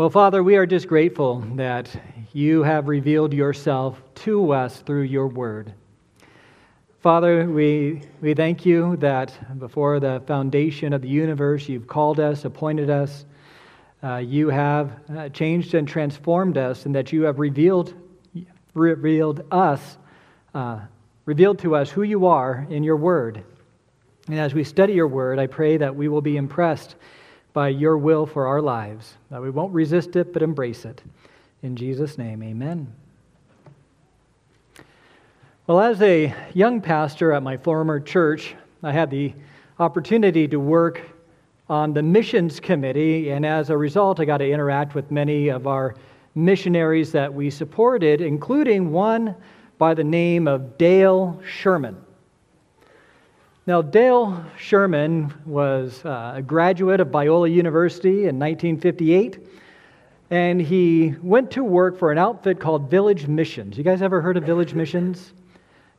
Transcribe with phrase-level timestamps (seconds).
[0.00, 1.94] Well, Father, we are just grateful that
[2.32, 5.74] you have revealed yourself to us through your word.
[7.02, 12.46] Father, we, we thank you that before the foundation of the universe, you've called us,
[12.46, 13.26] appointed us,
[14.02, 17.92] uh, you have uh, changed and transformed us, and that you have revealed,
[18.72, 19.98] revealed us,
[20.54, 20.80] uh,
[21.26, 23.44] revealed to us who you are in your word.
[24.28, 26.96] And as we study your word, I pray that we will be impressed
[27.52, 31.02] by your will for our lives, that we won't resist it, but embrace it.
[31.62, 32.92] In Jesus' name, amen.
[35.66, 39.32] Well, as a young pastor at my former church, I had the
[39.78, 41.02] opportunity to work
[41.68, 45.66] on the missions committee, and as a result, I got to interact with many of
[45.66, 45.94] our
[46.34, 49.34] missionaries that we supported, including one
[49.78, 51.96] by the name of Dale Sherman.
[53.66, 59.38] Now, Dale Sherman was uh, a graduate of Biola University in 1958,
[60.30, 63.76] and he went to work for an outfit called Village Missions.
[63.76, 65.34] You guys ever heard of Village Missions?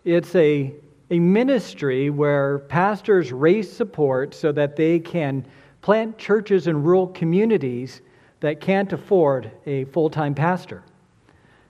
[0.06, 0.74] It's a,
[1.12, 5.46] a ministry where pastors raise support so that they can
[5.84, 8.02] plant churches in rural communities
[8.40, 10.82] that can't afford a full time pastor.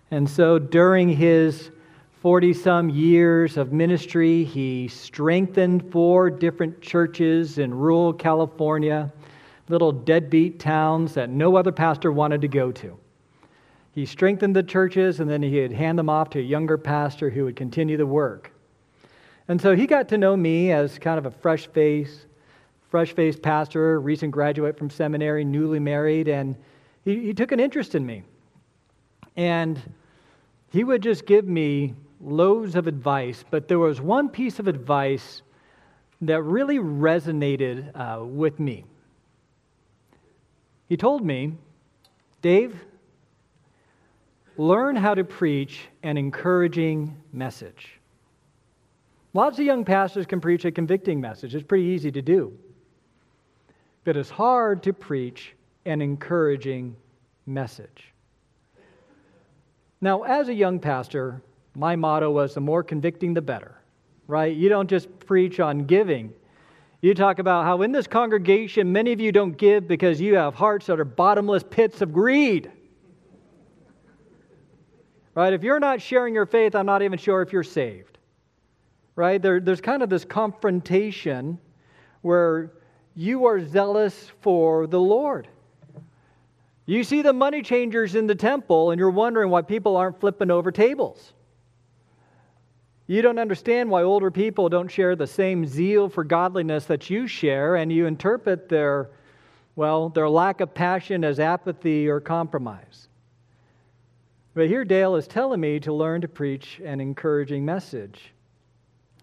[0.09, 1.69] And so during his
[2.21, 9.11] 40 some years of ministry, he strengthened four different churches in rural California,
[9.69, 12.95] little deadbeat towns that no other pastor wanted to go to.
[13.95, 17.45] He strengthened the churches and then he'd hand them off to a younger pastor who
[17.45, 18.51] would continue the work.
[19.47, 22.27] And so he got to know me as kind of a fresh face,
[22.91, 26.55] fresh faced pastor, recent graduate from seminary, newly married, and
[27.03, 28.21] he, he took an interest in me.
[29.35, 29.81] And
[30.69, 35.41] he would just give me loads of advice, but there was one piece of advice
[36.21, 38.85] that really resonated uh, with me.
[40.87, 41.53] He told me,
[42.41, 42.75] Dave,
[44.57, 47.99] learn how to preach an encouraging message.
[49.33, 52.57] Lots of young pastors can preach a convicting message, it's pretty easy to do.
[54.03, 55.55] But it's hard to preach
[55.85, 56.95] an encouraging
[57.45, 58.11] message.
[60.01, 61.41] Now, as a young pastor,
[61.75, 63.75] my motto was the more convicting, the better,
[64.27, 64.55] right?
[64.55, 66.33] You don't just preach on giving.
[67.01, 70.53] You talk about how in this congregation, many of you don't give because you have
[70.53, 72.71] hearts that are bottomless pits of greed.
[75.33, 75.53] Right?
[75.53, 78.17] If you're not sharing your faith, I'm not even sure if you're saved.
[79.15, 79.41] Right?
[79.41, 81.57] There, there's kind of this confrontation
[82.21, 82.73] where
[83.15, 85.47] you are zealous for the Lord.
[86.85, 90.51] You see the money changers in the temple and you're wondering why people aren't flipping
[90.51, 91.33] over tables.
[93.11, 97.27] You don't understand why older people don't share the same zeal for godliness that you
[97.27, 99.09] share, and you interpret their,
[99.75, 103.09] well, their lack of passion as apathy or compromise.
[104.53, 108.31] But here Dale is telling me to learn to preach an encouraging message.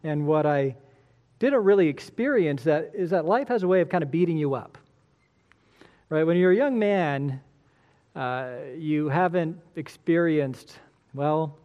[0.04, 0.76] And what I
[1.38, 4.52] didn't really experience that is that life has a way of kind of beating you
[4.52, 4.76] up.
[6.10, 6.24] Right?
[6.24, 7.40] When you're a young man,
[8.14, 10.78] uh, you haven't experienced,
[11.14, 11.56] well,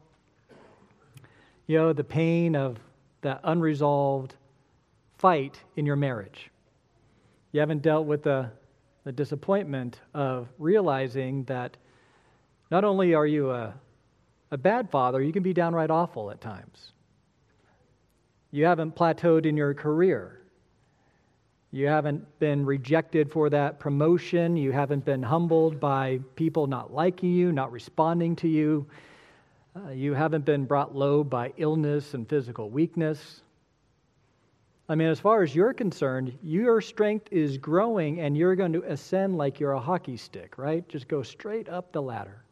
[1.68, 2.78] you know, the pain of
[3.22, 4.36] that unresolved
[5.18, 6.52] fight in your marriage.
[7.52, 8.50] You haven't dealt with the,
[9.04, 11.78] the disappointment of realizing that
[12.72, 13.74] not only are you a,
[14.52, 16.92] a bad father, you can be downright awful at times.
[18.52, 20.40] You haven't plateaued in your career.
[21.72, 24.56] You haven't been rejected for that promotion.
[24.58, 28.86] You haven't been humbled by people not liking you, not responding to you.
[29.76, 33.42] Uh, you haven't been brought low by illness and physical weakness.
[34.88, 38.84] I mean, as far as you're concerned, your strength is growing and you're going to
[38.84, 40.88] ascend like you're a hockey stick, right?
[40.88, 42.44] Just go straight up the ladder.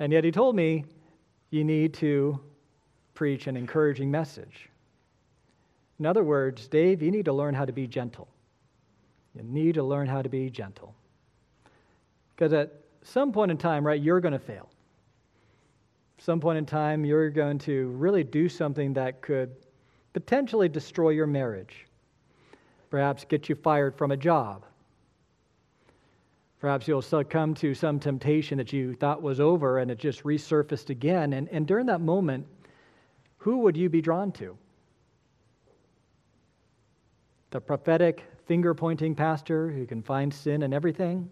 [0.00, 0.84] And yet he told me,
[1.50, 2.40] you need to
[3.14, 4.68] preach an encouraging message.
[6.00, 8.26] In other words, Dave, you need to learn how to be gentle.
[9.36, 10.94] You need to learn how to be gentle.
[12.34, 14.68] Because at some point in time, right, you're going to fail.
[16.20, 19.56] Some point in time, you're going to really do something that could
[20.12, 21.86] potentially destroy your marriage.
[22.90, 24.66] Perhaps get you fired from a job.
[26.60, 30.90] Perhaps you'll succumb to some temptation that you thought was over and it just resurfaced
[30.90, 31.32] again.
[31.32, 32.46] And, and during that moment,
[33.38, 34.58] who would you be drawn to?
[37.50, 41.30] The prophetic, finger pointing pastor who can find sin in everything,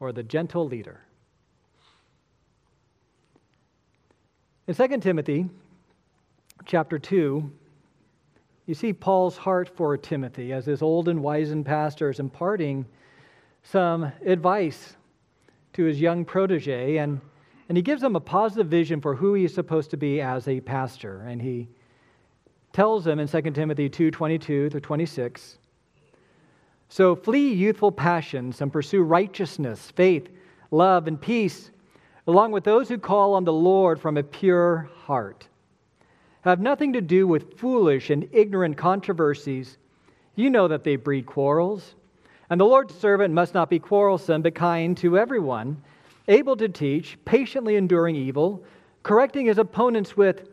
[0.00, 1.02] or the gentle leader?
[4.68, 5.48] In 2 Timothy
[6.64, 7.52] chapter 2,
[8.66, 12.84] you see Paul's heart for Timothy as his old and wizened pastor is imparting
[13.62, 14.96] some advice
[15.74, 17.20] to his young protege, and,
[17.68, 20.60] and he gives him a positive vision for who he's supposed to be as a
[20.60, 21.20] pastor.
[21.28, 21.68] And he
[22.72, 25.58] tells him in 2 Timothy 2 22 to 26
[26.88, 30.28] So flee youthful passions and pursue righteousness, faith,
[30.72, 31.70] love, and peace,
[32.26, 35.48] along with those who call on the Lord from a pure heart.
[36.42, 39.78] Have nothing to do with foolish and ignorant controversies.
[40.34, 41.94] You know that they breed quarrels.
[42.48, 45.82] And the Lord's servant must not be quarrelsome, but kind to everyone,
[46.28, 48.64] able to teach, patiently enduring evil,
[49.02, 50.48] correcting his opponents with,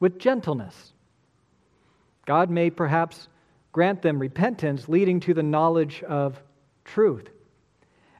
[0.00, 0.92] with gentleness.
[2.26, 3.28] God may perhaps
[3.72, 6.42] grant them repentance, leading to the knowledge of
[6.84, 7.30] truth.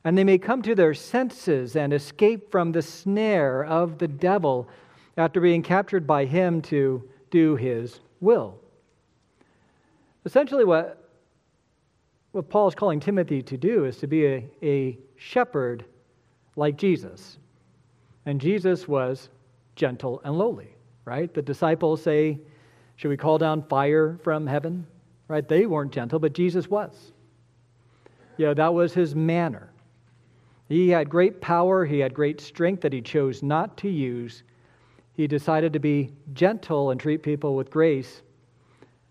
[0.05, 4.69] And they may come to their senses and escape from the snare of the devil
[5.17, 8.61] after being captured by him to do his will.
[10.25, 11.09] Essentially, what
[12.33, 15.85] what Paul is calling Timothy to do is to be a, a shepherd
[16.56, 17.39] like Jesus.
[18.27, 19.31] And Jesus was
[19.77, 20.69] gentle and lowly,
[21.05, 21.33] right?
[21.33, 22.39] The disciples say,
[22.97, 24.87] Should we call down fire from heaven?
[25.29, 25.49] Right?
[25.49, 27.12] They weren't gentle, but Jesus was.
[28.37, 29.71] Yeah, that was his manner.
[30.69, 34.43] He had great power, he had great strength that he chose not to use.
[35.15, 38.23] He decided to be gentle and treat people with grace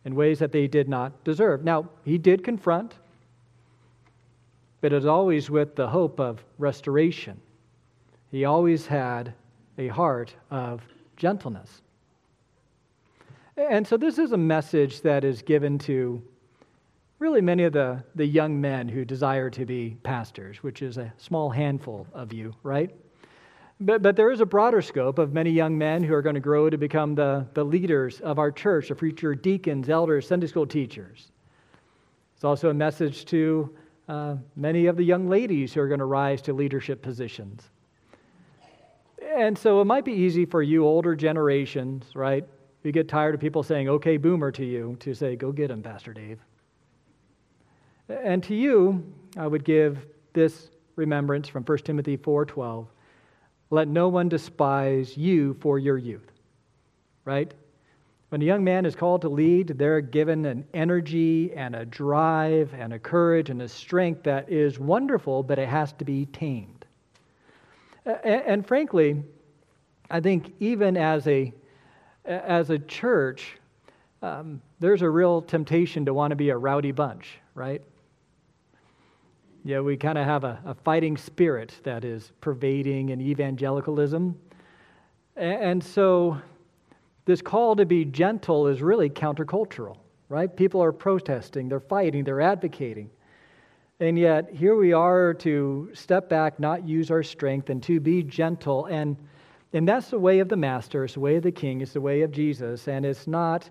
[0.05, 1.63] in ways that they did not deserve.
[1.63, 2.95] Now, he did confront,
[4.79, 7.41] but it was always with the hope of restoration.
[8.31, 9.33] He always had
[9.77, 10.81] a heart of
[11.17, 11.81] gentleness.
[13.57, 16.21] And so, this is a message that is given to
[17.19, 21.11] really many of the, the young men who desire to be pastors, which is a
[21.17, 22.91] small handful of you, right?
[23.79, 26.41] But, but there is a broader scope of many young men who are going to
[26.41, 30.65] grow to become the, the leaders of our church, the future deacons, elders, Sunday school
[30.65, 31.31] teachers.
[32.35, 33.75] It's also a message to
[34.07, 37.69] uh, many of the young ladies who are going to rise to leadership positions.
[39.35, 42.45] And so it might be easy for you older generations, right?
[42.83, 45.83] You get tired of people saying, okay, boomer to you, to say, go get him,
[45.83, 46.39] Pastor Dave.
[48.09, 49.03] And to you,
[49.35, 52.87] I would give this remembrance from 1 Timothy 4:12.
[53.69, 56.31] Let no one despise you for your youth.
[57.25, 57.53] Right?
[58.29, 62.73] When a young man is called to lead, they're given an energy and a drive
[62.73, 66.85] and a courage and a strength that is wonderful, but it has to be tamed.
[68.05, 69.23] And, frankly,
[70.09, 71.53] I think even as a,
[72.25, 73.57] as a church,
[74.21, 77.81] um, there's a real temptation to want to be a rowdy bunch, right?
[79.67, 84.39] Yeah, we kind of have a, a, fighting spirit that is pervading in evangelicalism.
[85.35, 86.37] And so
[87.25, 89.97] this call to be gentle is really countercultural,
[90.29, 90.55] right?
[90.55, 93.09] People are protesting, they're fighting, they're advocating.
[93.99, 98.23] And yet, here we are to step back, not use our strength, and to be
[98.23, 98.85] gentle.
[98.85, 99.17] And,
[99.73, 101.99] and that's the way of the Master, it's the way of the King, it's the
[101.99, 102.87] way of Jesus.
[102.87, 103.69] And it's not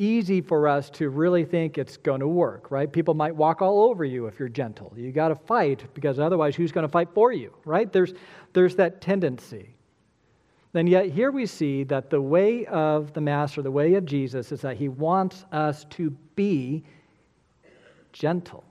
[0.00, 2.90] easy for us to really think it's going to work, right?
[2.90, 4.92] People might walk all over you if you're gentle.
[4.96, 7.92] You got to fight because otherwise, who's going to fight for you, right?
[7.92, 8.14] There's,
[8.54, 9.76] there's that tendency.
[10.72, 14.52] And yet, here we see that the way of the Master, the way of Jesus,
[14.52, 16.84] is that he wants us to be
[18.12, 18.64] gentle,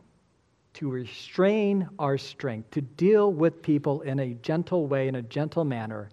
[0.76, 5.66] to restrain our strength, to deal with people in a gentle way, in a gentle
[5.66, 6.10] manner.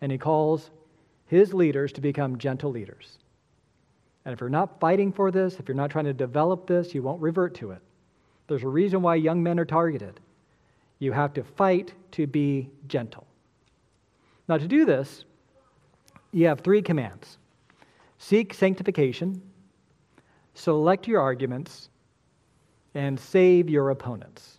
[0.00, 0.70] And he calls
[1.26, 3.19] his leaders to become gentle leaders.
[4.24, 7.02] And if you're not fighting for this, if you're not trying to develop this, you
[7.02, 7.80] won't revert to it.
[8.48, 10.20] There's a reason why young men are targeted.
[10.98, 13.26] You have to fight to be gentle.
[14.48, 15.24] Now, to do this,
[16.32, 17.38] you have three commands
[18.18, 19.40] seek sanctification,
[20.54, 21.88] select your arguments,
[22.94, 24.58] and save your opponents.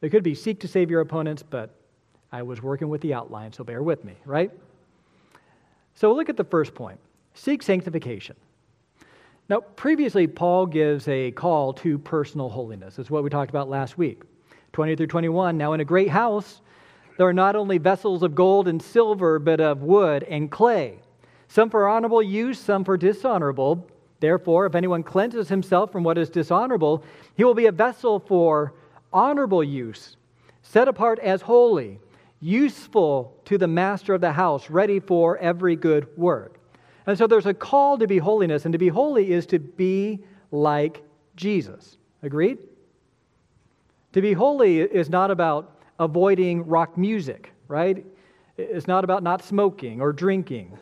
[0.00, 1.74] It could be seek to save your opponents, but
[2.30, 4.50] I was working with the outline, so bear with me, right?
[5.94, 7.00] So look at the first point
[7.40, 8.36] seek sanctification.
[9.48, 12.96] Now, previously, Paul gives a call to personal holiness.
[12.96, 14.22] That's what we talked about last week.
[14.72, 15.56] 20 through 21.
[15.56, 16.60] Now, in a great house,
[17.16, 21.00] there are not only vessels of gold and silver, but of wood and clay,
[21.48, 23.88] some for honorable use, some for dishonorable.
[24.20, 27.02] Therefore, if anyone cleanses himself from what is dishonorable,
[27.36, 28.74] he will be a vessel for
[29.12, 30.18] honorable use,
[30.62, 31.98] set apart as holy,
[32.40, 36.59] useful to the master of the house, ready for every good work.
[37.06, 40.20] And so there's a call to be holiness, and to be holy is to be
[40.50, 41.02] like
[41.36, 41.96] Jesus.
[42.22, 42.58] Agreed?
[44.12, 48.04] To be holy is not about avoiding rock music, right?
[48.56, 50.76] It's not about not smoking or drinking.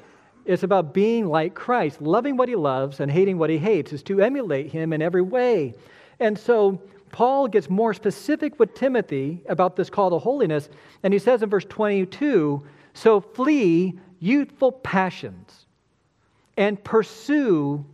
[0.44, 4.02] It's about being like Christ, loving what he loves and hating what he hates, is
[4.04, 5.74] to emulate him in every way.
[6.20, 6.80] And so
[7.12, 10.68] Paul gets more specific with Timothy about this call to holiness,
[11.02, 15.66] and he says in verse 22 So flee youthful passions
[16.58, 17.86] and pursue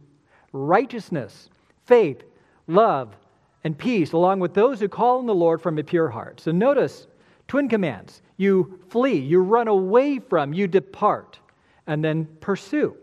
[0.53, 1.51] righteousness,
[1.85, 2.25] faith,
[2.67, 3.15] love,
[3.63, 6.41] and peace, along with those who call on the Lord from a pure heart.
[6.41, 7.07] So notice
[7.47, 11.39] twin commands you flee, you run away from, you depart,
[11.87, 12.97] and then pursue.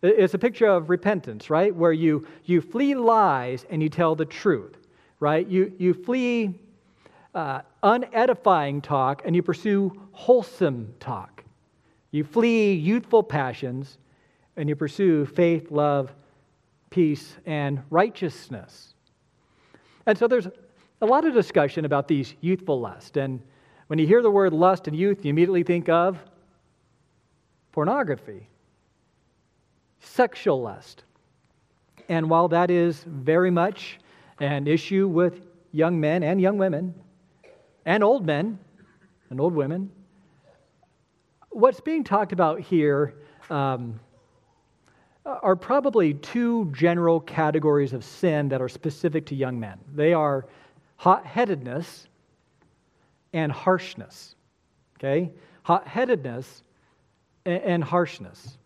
[0.00, 1.74] It's a picture of repentance, right?
[1.74, 4.76] Where you, you flee lies and you tell the truth,
[5.18, 5.46] right?
[5.46, 6.54] You, you flee
[7.34, 11.42] uh, unedifying talk and you pursue wholesome talk.
[12.12, 13.98] You flee youthful passions
[14.58, 16.14] and you pursue faith, love,
[16.90, 18.94] peace, and righteousness.
[20.04, 20.48] And so there's
[21.00, 23.16] a lot of discussion about these youthful lust.
[23.16, 23.40] And
[23.86, 26.18] when you hear the word lust and youth, you immediately think of
[27.72, 28.48] pornography
[30.00, 31.04] sexual lust.
[32.08, 33.98] And while that is very much
[34.40, 36.94] an issue with young men and young women,
[37.84, 38.58] and old men
[39.30, 39.90] and old women,
[41.50, 43.14] what's being talked about here
[43.50, 44.00] um,
[45.28, 49.78] are probably two general categories of sin that are specific to young men.
[49.94, 50.46] They are
[50.96, 52.08] hot headedness
[53.32, 54.34] and harshness.
[54.98, 55.30] Okay?
[55.62, 56.62] Hot headedness
[57.44, 58.58] and harshness.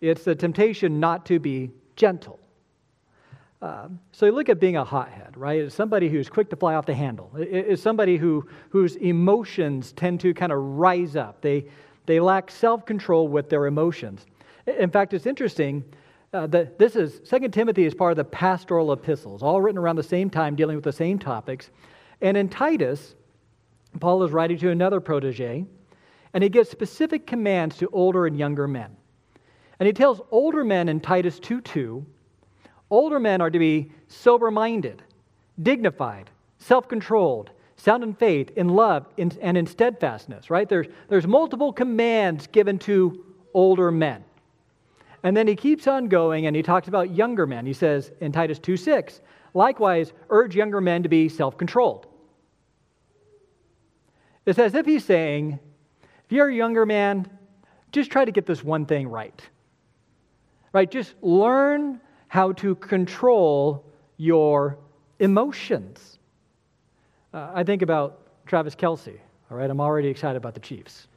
[0.00, 2.38] It's the temptation not to be gentle.
[3.60, 5.60] Uh, so you look at being a hothead, right?
[5.62, 7.32] It's somebody who's quick to fly off the handle.
[7.36, 11.40] It's somebody who, whose emotions tend to kind of rise up.
[11.40, 11.66] They,
[12.06, 14.26] they lack self control with their emotions.
[14.76, 15.84] In fact, it's interesting
[16.32, 19.96] uh, that this is, Second Timothy is part of the pastoral epistles, all written around
[19.96, 21.70] the same time, dealing with the same topics.
[22.20, 23.14] And in Titus,
[23.98, 25.64] Paul is writing to another protege,
[26.34, 28.94] and he gives specific commands to older and younger men.
[29.80, 32.04] And he tells older men in Titus 2 2,
[32.90, 35.02] older men are to be sober minded,
[35.62, 40.68] dignified, self controlled, sound in faith, in love, in, and in steadfastness, right?
[40.68, 44.24] There's, there's multiple commands given to older men.
[45.28, 47.66] And then he keeps on going and he talks about younger men.
[47.66, 49.20] He says in Titus 2 6,
[49.52, 52.06] likewise, urge younger men to be self controlled.
[54.46, 55.58] It's as if he's saying,
[56.24, 57.30] if you're a younger man,
[57.92, 59.38] just try to get this one thing right
[60.72, 60.90] right?
[60.90, 63.84] Just learn how to control
[64.16, 64.78] your
[65.18, 66.18] emotions.
[67.32, 69.18] Uh, I think about Travis Kelce.
[69.50, 69.70] all right?
[69.70, 71.08] I'm already excited about the Chiefs.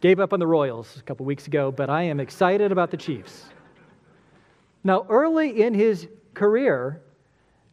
[0.00, 2.96] Gave up on the Royals a couple weeks ago, but I am excited about the
[2.96, 3.46] Chiefs.
[4.84, 7.02] Now, early in his career,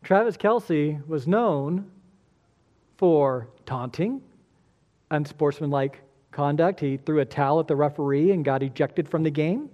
[0.04, 1.90] Travis Kelce was known
[2.98, 4.22] for taunting,
[5.12, 6.02] unsportsmanlike
[6.32, 6.80] conduct.
[6.80, 9.70] He threw a towel at the referee and got ejected from the game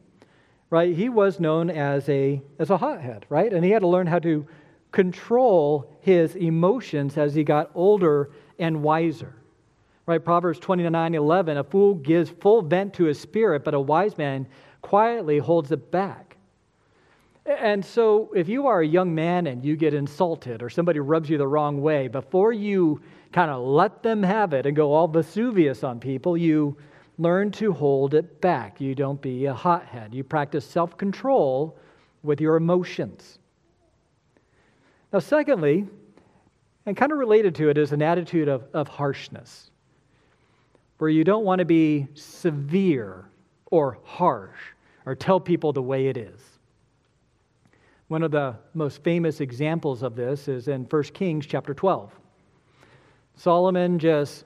[0.72, 0.96] right?
[0.96, 3.53] He was known as a, as a hothead, right?
[3.53, 4.48] And he had to learn how to
[4.91, 9.36] control his emotions as he got older and wiser.
[10.05, 10.24] Right?
[10.24, 14.48] Proverbs 29 11, a fool gives full vent to his spirit, but a wise man
[14.81, 16.38] quietly holds it back.
[17.46, 21.29] And so, if you are a young man and you get insulted or somebody rubs
[21.29, 25.08] you the wrong way, before you kind of let them have it and go all
[25.08, 26.77] Vesuvius on people, you
[27.17, 28.79] learn to hold it back.
[28.79, 30.13] You don't be a hothead.
[30.13, 31.77] You practice self control
[32.22, 33.39] with your emotions.
[35.12, 35.88] Now, secondly,
[36.86, 39.70] and kind of related to it, is an attitude of, of harshness,
[41.01, 43.25] where you don't want to be severe
[43.72, 44.60] or harsh
[45.08, 46.39] or tell people the way it is.
[48.08, 52.12] One of the most famous examples of this is in 1 Kings chapter 12.
[53.34, 54.46] Solomon just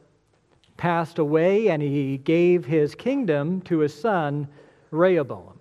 [0.78, 4.48] passed away and he gave his kingdom to his son,
[4.92, 5.60] Rehoboam.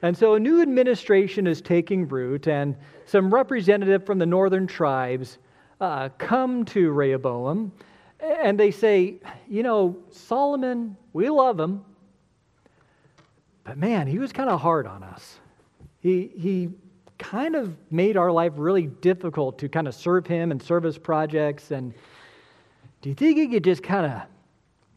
[0.00, 5.36] And so a new administration is taking root, and some representative from the northern tribes
[5.82, 7.72] uh, come to Rehoboam
[8.22, 9.16] and they say,
[9.48, 11.84] You know, Solomon, we love him,
[13.64, 15.38] but man, he was kind of hard on us.
[16.00, 16.70] He, he
[17.18, 20.98] kind of made our life really difficult to kind of serve him and serve his
[20.98, 21.70] projects.
[21.70, 21.94] And
[23.00, 24.22] do you think he could just kind of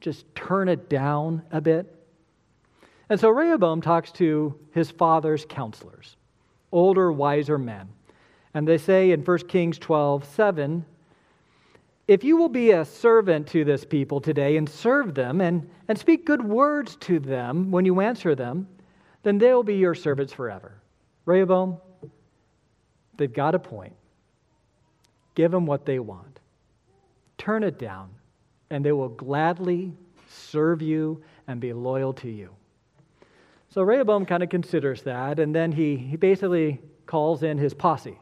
[0.02, 1.92] just turn it down a bit?
[3.10, 6.18] And so Rehoboam talks to his father's counselors,
[6.72, 7.88] older, wiser men.
[8.56, 10.86] And they say in 1 Kings 12, 7,
[12.08, 15.98] if you will be a servant to this people today and serve them and, and
[15.98, 18.68] speak good words to them when you answer them,
[19.24, 20.82] then they will be your servants forever.
[21.26, 21.78] Rehoboam,
[23.18, 23.96] they've got a point.
[25.34, 26.36] Give them what they want
[27.38, 28.10] turn it down,
[28.70, 29.94] and they will gladly
[30.28, 32.50] serve you and be loyal to you.
[33.70, 38.18] So Rehoboam kind of considers that, and then he, he basically calls in his posse.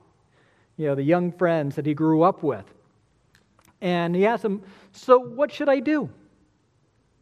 [0.78, 2.66] you know, the young friends that he grew up with.
[3.84, 4.64] And he asked them,
[4.94, 6.10] So, what should I do?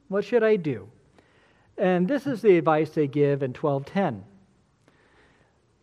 [0.10, 0.88] What should I do?
[1.76, 4.24] And this is the advice they give in 1210.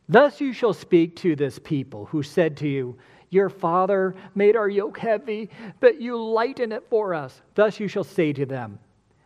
[0.08, 2.96] Thus you shall speak to this people who said to you,
[3.30, 7.42] Your father made our yoke heavy, but you lighten it for us.
[7.56, 8.78] Thus you shall say to them,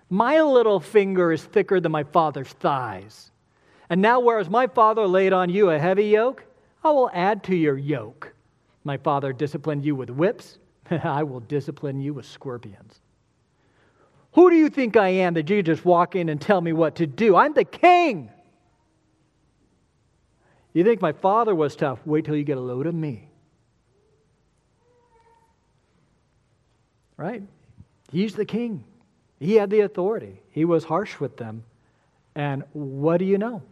[0.09, 3.31] My little finger is thicker than my father's thighs.
[3.91, 6.45] And now, whereas my father laid on you a heavy yoke,
[6.83, 8.33] I will add to your yoke.
[8.85, 10.59] My father disciplined you with whips,
[11.05, 13.01] I will discipline you with scorpions.
[14.33, 16.97] Who do you think I am that you just walk in and tell me what
[16.97, 17.37] to do?
[17.37, 18.31] I'm the king.
[20.73, 21.99] You think my father was tough?
[22.07, 23.29] Wait till you get a load of me.
[27.19, 27.43] Right?
[28.11, 28.85] He's the king.
[29.39, 30.41] He had the authority.
[30.51, 31.65] He was harsh with them.
[32.35, 33.63] And what do you know?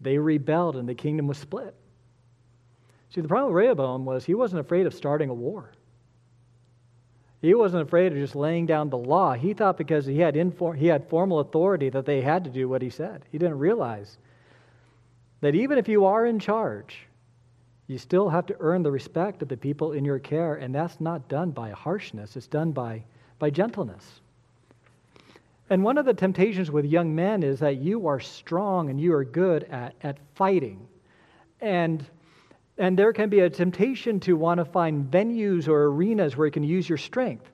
[0.00, 1.76] They rebelled and the kingdom was split.
[3.14, 5.72] See, the problem with Rehoboam was he wasn't afraid of starting a war.
[7.42, 9.34] He wasn't afraid of just laying down the law.
[9.34, 12.68] He thought because he had, inform- he had formal authority that they had to do
[12.68, 13.24] what he said.
[13.30, 14.16] He didn't realize
[15.40, 17.06] that even if you are in charge,
[17.88, 21.00] you still have to earn the respect of the people in your care, and that's
[21.00, 23.02] not done by harshness, it's done by,
[23.38, 24.20] by gentleness.
[25.68, 29.12] And one of the temptations with young men is that you are strong and you
[29.14, 30.86] are good at, at fighting.
[31.60, 32.04] And
[32.78, 36.52] and there can be a temptation to want to find venues or arenas where you
[36.52, 37.50] can use your strength.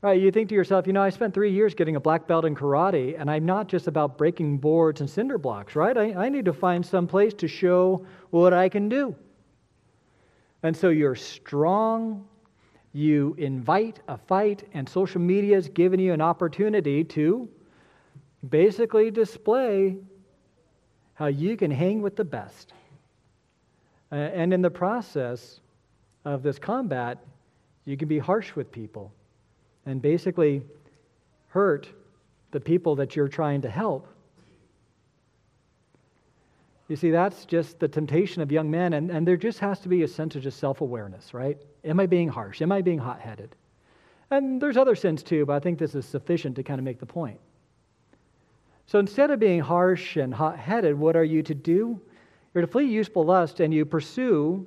[0.00, 0.20] Right?
[0.20, 2.54] You think to yourself, you know, I spent three years getting a black belt in
[2.54, 5.96] karate, and I'm not just about breaking boards and cinder blocks, right?
[5.96, 9.16] I, I need to find some place to show what I can do.
[10.62, 12.26] And so you're strong,
[12.92, 17.48] you invite a fight, and social media has given you an opportunity to
[18.48, 19.96] basically display
[21.14, 22.72] how you can hang with the best.
[24.10, 25.60] And in the process
[26.24, 27.18] of this combat,
[27.84, 29.12] you can be harsh with people
[29.86, 30.62] and basically
[31.48, 31.88] hurt
[32.50, 34.06] the people that you're trying to help.
[36.88, 39.88] You see, that's just the temptation of young men, and, and there just has to
[39.88, 41.58] be a sense of just self awareness, right?
[41.84, 42.62] Am I being harsh?
[42.62, 43.54] Am I being hot headed?
[44.30, 46.98] And there's other sins too, but I think this is sufficient to kind of make
[46.98, 47.38] the point.
[48.86, 52.00] So instead of being harsh and hot headed, what are you to do?
[52.54, 54.66] You're to flee useful lust and you pursue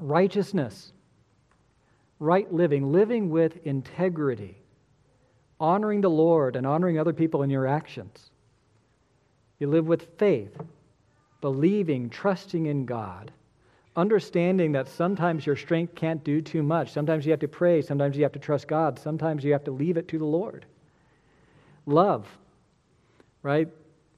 [0.00, 0.92] righteousness,
[2.18, 4.56] right living, living with integrity,
[5.60, 8.30] honoring the Lord and honoring other people in your actions.
[9.58, 10.56] You live with faith,
[11.40, 13.32] believing, trusting in God,
[13.96, 16.92] understanding that sometimes your strength can't do too much.
[16.92, 19.72] Sometimes you have to pray, sometimes you have to trust God, sometimes you have to
[19.72, 20.66] leave it to the Lord.
[21.86, 22.28] Love,
[23.42, 23.68] right?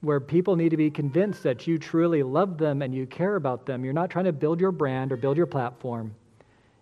[0.01, 3.65] Where people need to be convinced that you truly love them and you care about
[3.65, 3.85] them.
[3.85, 6.15] You're not trying to build your brand or build your platform,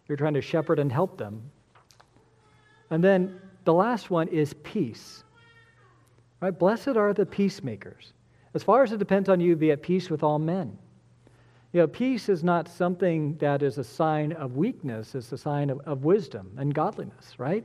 [0.08, 1.52] you're trying to shepherd and help them.
[2.90, 5.24] And then the last one is peace.
[6.42, 6.58] Right?
[6.58, 8.14] Blessed are the peacemakers.
[8.54, 10.78] As far as it depends on you, be at peace with all men.
[11.72, 15.70] You know, peace is not something that is a sign of weakness, it's a sign
[15.70, 17.64] of, of wisdom and godliness, right?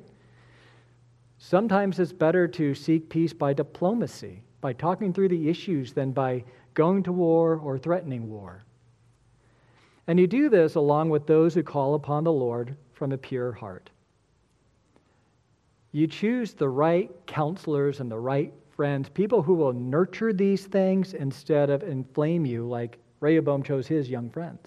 [1.39, 6.43] Sometimes it's better to seek peace by diplomacy by talking through the issues than by
[6.73, 8.65] going to war or threatening war.
[10.07, 13.53] And you do this along with those who call upon the Lord from a pure
[13.53, 13.91] heart.
[15.93, 21.13] You choose the right counselors and the right friends, people who will nurture these things
[21.13, 24.67] instead of inflame you like Rehoboam chose his young friends.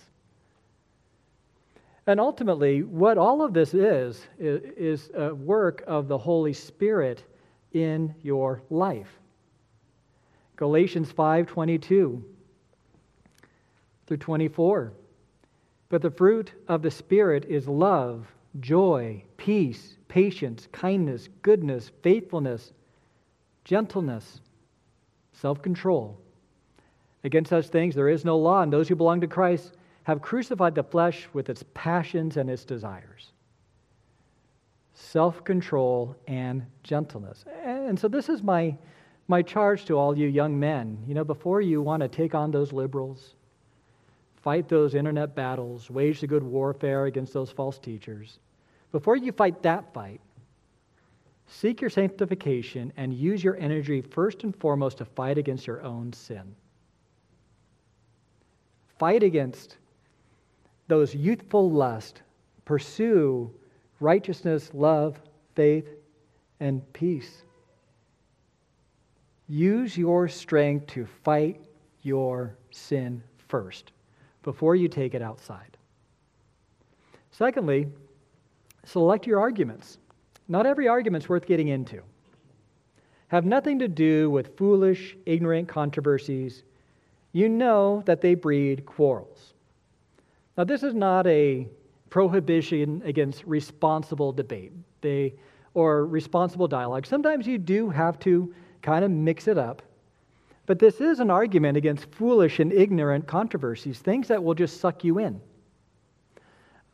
[2.06, 7.24] And ultimately, what all of this is, is a work of the Holy Spirit
[7.74, 9.10] in your life.
[10.58, 12.24] Galatians 5:22
[14.08, 14.94] through 24.
[15.90, 18.28] But the fruit of the spirit is love,
[18.60, 22.74] joy, peace, patience, kindness, goodness, faithfulness,
[23.64, 24.42] gentleness,
[25.34, 26.20] self-control.
[27.24, 30.74] Against such things there is no law, and those who belong to Christ have crucified
[30.74, 33.32] the flesh with its passions and its desires.
[34.94, 37.46] Self control and gentleness.
[37.64, 38.78] And so, this is my
[39.28, 42.52] my charge to all you young men, you know, before you want to take on
[42.52, 43.36] those liberals,
[44.42, 48.40] fight those internet battles, wage the good warfare against those false teachers,
[48.92, 50.22] before you fight that fight,
[51.48, 56.14] seek your sanctification and use your energy first and foremost to fight against your own
[56.14, 56.56] sin.
[58.98, 59.78] Fight against
[60.88, 62.22] those youthful lust.
[62.66, 63.52] Pursue
[64.00, 65.20] righteousness, love,
[65.56, 65.88] faith,
[66.60, 67.44] and peace.
[69.48, 71.62] Use your strength to fight
[72.02, 73.92] your sin first
[74.44, 75.78] before you take it outside.
[77.32, 77.88] Secondly,
[78.86, 80.00] select your arguments.
[80.48, 82.02] Not every argument's worth getting into.
[83.30, 86.64] Have nothing to do with foolish, ignorant controversies.
[87.34, 89.54] You know that they breed quarrels.
[90.58, 91.68] Now, this is not a
[92.10, 95.36] prohibition against responsible debate they,
[95.74, 97.06] or responsible dialogue.
[97.06, 99.82] Sometimes you do have to kind of mix it up.
[100.66, 105.04] But this is an argument against foolish and ignorant controversies, things that will just suck
[105.04, 105.40] you in.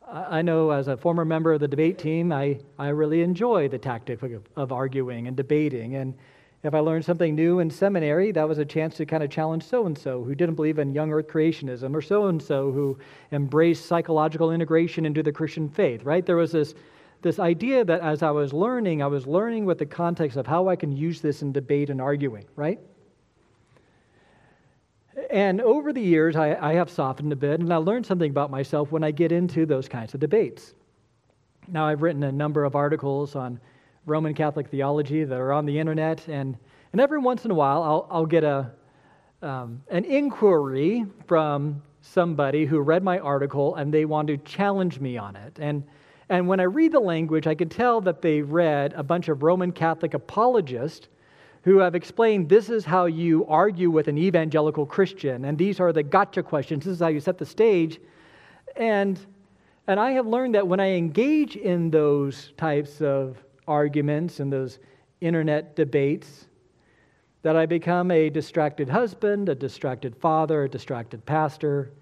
[0.06, 3.78] I know as a former member of the debate team, I, I really enjoy the
[3.78, 5.96] tactic of, of arguing and debating.
[5.96, 6.14] And
[6.62, 9.64] if I learned something new in seminary, that was a chance to kind of challenge
[9.64, 12.98] so and so who didn't believe in young earth creationism, or so and so who
[13.32, 16.24] embraced psychological integration into the Christian faith, right?
[16.24, 16.74] There was this,
[17.24, 20.68] this idea that as I was learning, I was learning with the context of how
[20.68, 22.78] I can use this in debate and arguing, right?
[25.30, 28.50] And over the years, I, I have softened a bit, and I learned something about
[28.50, 30.74] myself when I get into those kinds of debates.
[31.66, 33.58] Now, I've written a number of articles on
[34.04, 36.58] Roman Catholic theology that are on the internet, and,
[36.92, 38.70] and every once in a while I'll, I'll get a,
[39.40, 45.16] um, an inquiry from somebody who read my article and they want to challenge me
[45.16, 45.58] on it.
[45.58, 45.84] And,
[46.34, 49.44] and when I read the language, I can tell that they read a bunch of
[49.44, 51.06] Roman Catholic apologists
[51.62, 55.92] who have explained this is how you argue with an evangelical Christian, and these are
[55.92, 56.86] the gotcha questions.
[56.86, 58.00] This is how you set the stage.
[58.74, 59.16] And,
[59.86, 64.80] and I have learned that when I engage in those types of arguments and those
[65.20, 66.48] internet debates
[67.42, 71.92] that I become a distracted husband, a distracted father, a distracted pastor,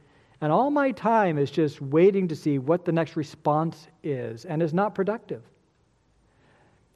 [0.43, 4.61] and all my time is just waiting to see what the next response is and
[4.61, 5.43] is not productive.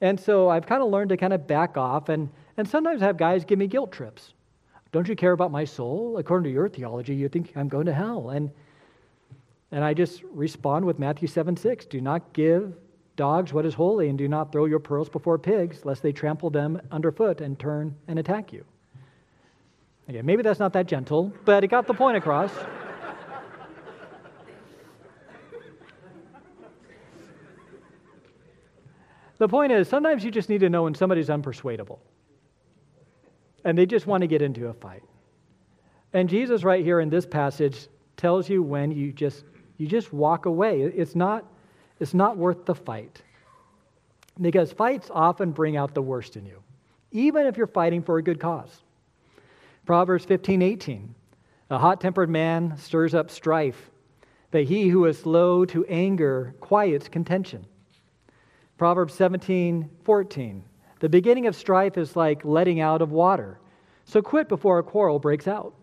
[0.00, 2.28] And so I've kind of learned to kind of back off, and,
[2.58, 4.34] and sometimes have guys give me guilt trips.
[4.90, 6.18] Don't you care about my soul?
[6.18, 8.30] According to your theology, you think I'm going to hell.
[8.30, 8.50] And,
[9.70, 11.86] and I just respond with Matthew 7 6.
[11.86, 12.74] Do not give
[13.16, 16.50] Dogs, what is holy, and do not throw your pearls before pigs, lest they trample
[16.50, 18.62] them underfoot and turn and attack you.
[20.08, 22.52] Again, maybe that's not that gentle, but it got the point across.
[29.38, 31.98] The point is, sometimes you just need to know when somebody's unpersuadable
[33.64, 35.02] and they just want to get into a fight.
[36.12, 39.44] And Jesus, right here in this passage, tells you when you just
[39.76, 40.82] you just walk away.
[40.82, 41.44] It's not
[42.00, 43.20] it's not worth the fight.
[44.40, 46.62] Because fights often bring out the worst in you,
[47.10, 48.82] even if you're fighting for a good cause.
[49.84, 51.14] Proverbs 15 18.
[51.70, 53.90] A hot tempered man stirs up strife,
[54.52, 57.66] but he who is slow to anger quiets contention.
[58.78, 60.64] Proverbs 17 14.
[60.98, 63.58] The beginning of strife is like letting out of water,
[64.04, 65.74] so quit before a quarrel breaks out.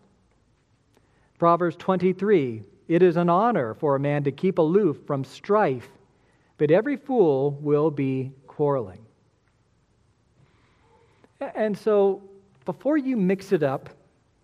[1.38, 5.88] Proverbs 23 It is an honor for a man to keep aloof from strife
[6.58, 9.04] but every fool will be quarreling.
[11.40, 12.22] And so,
[12.64, 13.90] before you mix it up,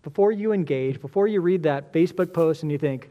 [0.03, 3.09] before you engage, before you read that Facebook post and you think,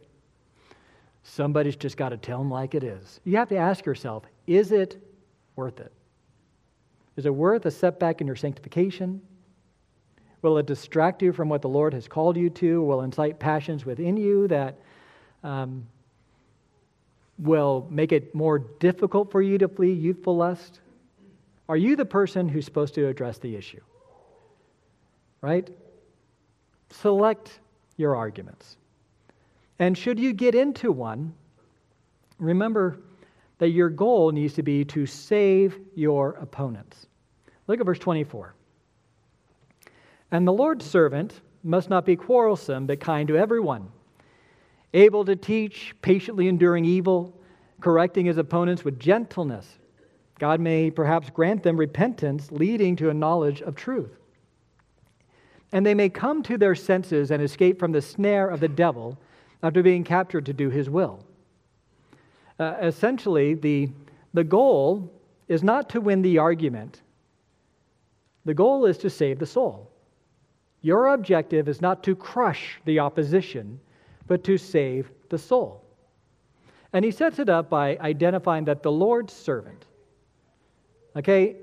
[1.22, 4.70] somebody's just got to tell them like it is, you have to ask yourself, is
[4.70, 5.02] it
[5.56, 5.92] worth it?
[7.16, 9.20] Is it worth a setback in your sanctification?
[10.42, 12.82] Will it distract you from what the Lord has called you to?
[12.82, 14.78] Will incite passions within you that
[15.44, 15.86] um,
[17.38, 20.80] will make it more difficult for you to flee youthful lust?
[21.68, 23.80] Are you the person who's supposed to address the issue?
[25.40, 25.68] Right?
[26.90, 27.60] Select
[27.96, 28.76] your arguments.
[29.78, 31.34] And should you get into one,
[32.38, 32.98] remember
[33.60, 37.06] that your goal needs to be to save your opponents.
[37.66, 38.54] Look at verse 24.
[40.32, 43.92] And the Lord's servant must not be quarrelsome, but kind to everyone
[44.92, 47.38] able to teach, patiently enduring evil,
[47.80, 49.78] correcting his opponents with gentleness.
[50.40, 54.18] God may perhaps grant them repentance, leading to a knowledge of truth.
[55.70, 59.16] And they may come to their senses and escape from the snare of the devil
[59.62, 61.24] after being captured to do his will.
[62.60, 63.88] Uh, essentially, the,
[64.34, 65.10] the goal
[65.48, 67.00] is not to win the argument,
[68.44, 69.90] the goal is to save the soul.
[70.82, 73.80] Your objective is not to crush the opposition,
[74.26, 75.82] but to save the soul.
[76.92, 79.86] And he sets it up by identifying that the Lord's servant,
[81.16, 81.56] okay,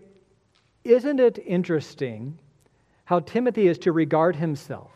[0.83, 2.39] isn't it interesting
[3.05, 4.91] how Timothy is to regard himself?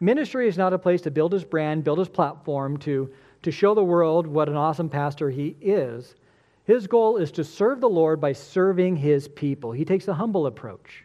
[0.00, 3.10] Ministry is not a place to build his brand, build his platform, to,
[3.44, 6.14] to show the world what an awesome pastor he is.
[6.64, 9.72] His goal is to serve the Lord by serving his people.
[9.72, 11.04] He takes a humble approach.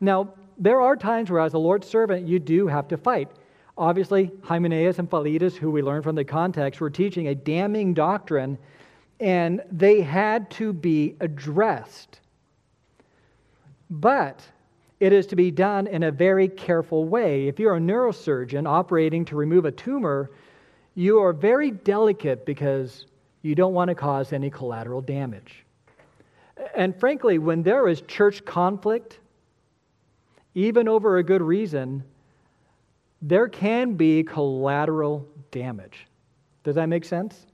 [0.00, 3.28] Now, there are times where, as a Lord's servant, you do have to fight.
[3.76, 8.56] Obviously, Hymenaeus and Philetus, who we learn from the context, were teaching a damning doctrine,
[9.20, 12.20] and they had to be addressed.
[13.90, 14.42] But
[15.00, 17.48] it is to be done in a very careful way.
[17.48, 20.30] If you're a neurosurgeon operating to remove a tumor,
[20.96, 23.06] you are very delicate because
[23.42, 25.64] you don't want to cause any collateral damage.
[26.74, 29.20] And frankly, when there is church conflict,
[30.54, 32.02] even over a good reason,
[33.20, 36.06] there can be collateral damage.
[36.64, 37.46] Does that make sense?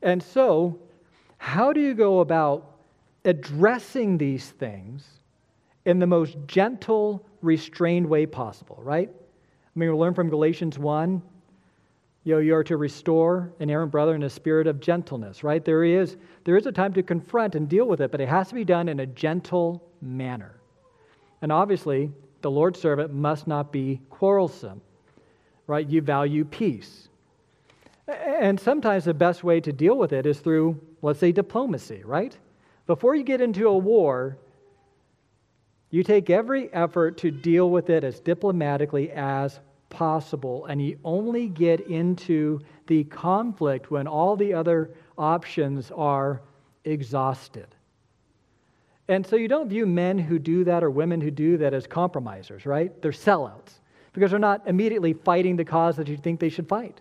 [0.00, 0.78] And so,
[1.36, 2.78] how do you go about
[3.26, 5.06] addressing these things
[5.84, 9.10] in the most gentle, restrained way possible, right?
[9.10, 11.20] I mean, we learn from Galatians 1
[12.26, 15.64] you know, you are to restore an errant brother in a spirit of gentleness, right?
[15.64, 18.48] There is, there is a time to confront and deal with it, but it has
[18.48, 20.56] to be done in a gentle manner.
[21.40, 22.10] And obviously,
[22.42, 24.80] the Lord's servant must not be quarrelsome,
[25.68, 25.88] right?
[25.88, 27.08] You value peace.
[28.08, 32.36] And sometimes the best way to deal with it is through, let's say, diplomacy, right?
[32.88, 34.36] Before you get into a war,
[35.90, 41.48] you take every effort to deal with it as diplomatically as possible, and you only
[41.48, 46.42] get into the conflict when all the other options are
[46.84, 47.66] exhausted.
[49.08, 51.86] And so you don't view men who do that or women who do that as
[51.86, 53.00] compromisers, right?
[53.02, 53.80] They're sellouts
[54.12, 57.00] because they're not immediately fighting the cause that you think they should fight.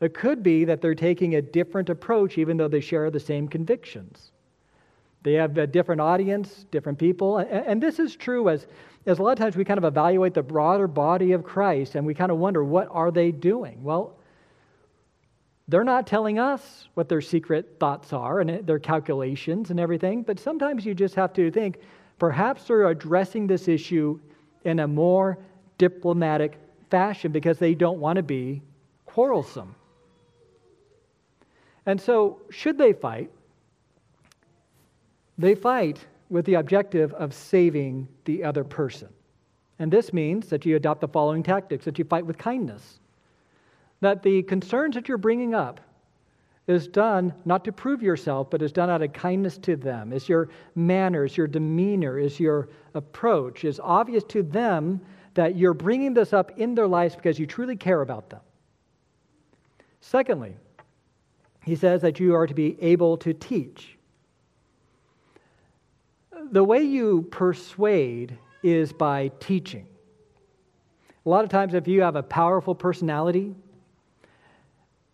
[0.00, 3.48] It could be that they're taking a different approach even though they share the same
[3.48, 4.32] convictions.
[5.22, 7.38] They have a different audience, different people.
[7.38, 8.66] And this is true as,
[9.06, 12.04] as a lot of times we kind of evaluate the broader body of Christ and
[12.04, 13.82] we kind of wonder, what are they doing?
[13.82, 14.18] Well,
[15.68, 20.38] they're not telling us what their secret thoughts are and their calculations and everything, but
[20.38, 21.78] sometimes you just have to think
[22.18, 24.18] perhaps they're addressing this issue
[24.64, 25.38] in a more
[25.78, 26.58] diplomatic
[26.90, 28.62] fashion because they don't want to be
[29.06, 29.74] quarrelsome.
[31.84, 33.30] And so, should they fight?
[35.38, 39.08] They fight with the objective of saving the other person.
[39.78, 43.00] And this means that you adopt the following tactics that you fight with kindness.
[44.00, 45.80] That the concerns that you're bringing up
[46.66, 50.12] is done not to prove yourself, but is done out of kindness to them.
[50.12, 55.00] Is your manners, your demeanor, is your approach, is obvious to them
[55.34, 58.40] that you're bringing this up in their lives because you truly care about them.
[60.00, 60.56] Secondly,
[61.62, 63.95] he says that you are to be able to teach
[66.52, 69.86] the way you persuade is by teaching.
[71.24, 73.54] A lot of times, if you have a powerful personality,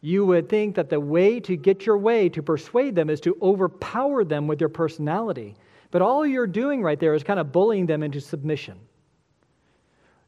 [0.02, 3.36] you would think that the way to get your way to persuade them is to
[3.40, 5.54] overpower them with your personality.
[5.90, 8.78] But all you're doing right there is kind of bullying them into submission.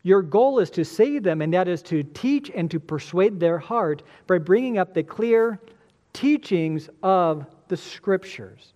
[0.03, 3.59] Your goal is to save them, and that is to teach and to persuade their
[3.59, 5.59] heart by bringing up the clear
[6.13, 8.75] teachings of the scriptures.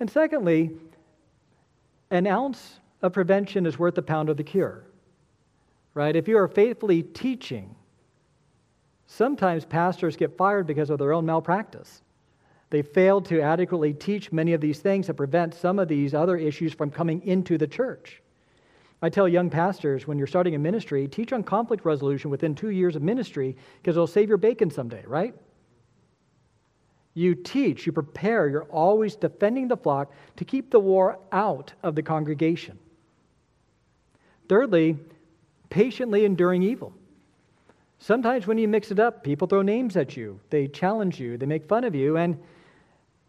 [0.00, 0.70] And secondly,
[2.10, 4.84] an ounce of prevention is worth a pound of the cure.
[5.94, 6.16] Right?
[6.16, 7.74] If you are faithfully teaching,
[9.06, 12.02] sometimes pastors get fired because of their own malpractice.
[12.70, 16.36] They failed to adequately teach many of these things to prevent some of these other
[16.36, 18.22] issues from coming into the church.
[19.02, 22.70] I tell young pastors when you're starting a ministry, teach on conflict resolution within two
[22.70, 25.34] years of ministry because it'll save your bacon someday, right?
[27.14, 31.94] You teach, you prepare, you're always defending the flock to keep the war out of
[31.94, 32.78] the congregation.
[34.48, 34.96] Thirdly,
[35.68, 36.92] patiently enduring evil.
[37.98, 41.46] Sometimes when you mix it up, people throw names at you, they challenge you, they
[41.46, 42.38] make fun of you, and,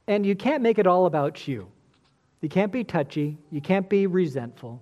[0.07, 1.67] and you can't make it all about you.
[2.41, 4.81] You can't be touchy, you can't be resentful.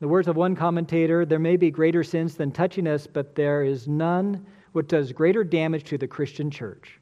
[0.00, 3.86] the words of one commentator, there may be greater sins than touchiness, but there is
[3.86, 6.97] none which does greater damage to the Christian church.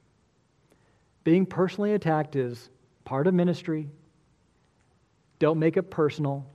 [1.26, 2.70] Being personally attacked is
[3.04, 3.88] part of ministry.
[5.40, 6.46] Don't make it personal.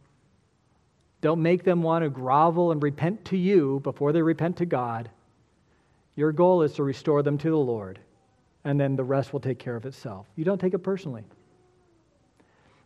[1.19, 5.09] Don't make them want to grovel and repent to you before they repent to God.
[6.15, 7.99] Your goal is to restore them to the Lord,
[8.63, 10.25] and then the rest will take care of itself.
[10.37, 11.25] You don't take it personally.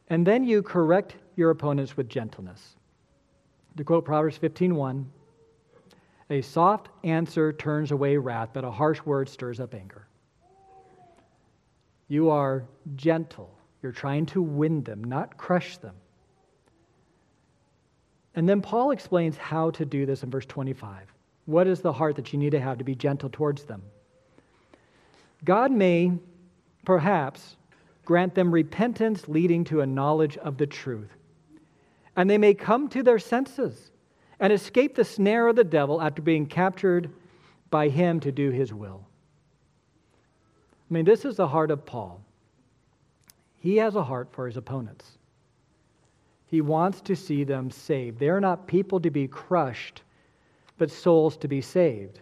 [0.09, 2.77] And then you correct your opponents with gentleness.
[3.77, 5.05] To quote Proverbs 15:1,
[6.31, 10.07] a soft answer turns away wrath, but a harsh word stirs up anger.
[12.07, 12.63] You are
[12.95, 13.51] gentle.
[13.81, 15.95] You're trying to win them, not crush them.
[18.35, 21.13] And then Paul explains how to do this in verse 25.
[21.45, 23.81] What is the heart that you need to have to be gentle towards them?
[25.43, 26.11] God may,
[26.83, 27.55] perhaps,
[28.03, 31.11] grant them repentance leading to a knowledge of the truth.
[32.15, 33.91] And they may come to their senses
[34.39, 37.09] and escape the snare of the devil after being captured
[37.69, 39.05] by him to do his will.
[40.89, 42.21] I mean, this is the heart of Paul.
[43.57, 45.17] He has a heart for his opponents.
[46.47, 48.19] He wants to see them saved.
[48.19, 50.03] They are not people to be crushed,
[50.77, 52.19] but souls to be saved.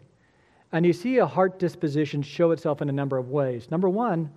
[0.71, 3.69] And you see a heart disposition show itself in a number of ways.
[3.69, 4.31] Number one,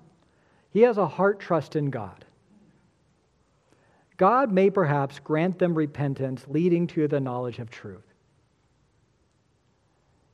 [0.70, 2.24] he has a heart trust in God.
[4.16, 8.04] God may perhaps grant them repentance leading to the knowledge of truth.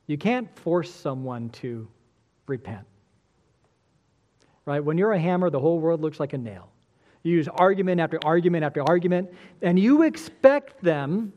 [0.07, 1.87] You can't force someone to
[2.47, 2.85] repent.
[4.65, 4.83] Right?
[4.83, 6.69] When you're a hammer, the whole world looks like a nail.
[7.23, 11.33] You use argument after argument after argument, and you expect them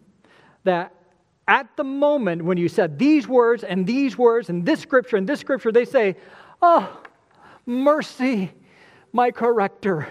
[0.65, 0.93] that
[1.49, 5.29] at the moment when you said these words and these words and this scripture and
[5.29, 6.17] this scripture, they say,
[6.61, 7.01] Oh,
[7.67, 8.53] mercy,
[9.13, 10.09] my corrector.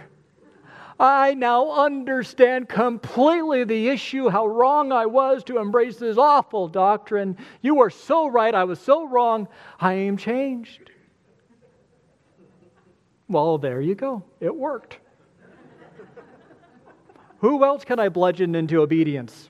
[0.97, 7.37] I now understand completely the issue, how wrong I was to embrace this awful doctrine.
[7.61, 9.49] You were so right, I was so wrong.
[9.79, 10.91] I am changed.
[13.27, 14.23] Well, there you go.
[14.39, 14.99] It worked.
[17.39, 19.49] Who else can I bludgeon into obedience?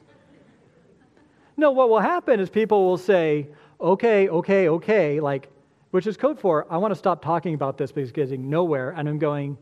[1.57, 3.47] No, what will happen is people will say,
[3.79, 5.49] okay, okay, okay, like,
[5.91, 8.89] which is code for, I want to stop talking about this because it's getting nowhere.
[8.91, 9.57] And I'm going,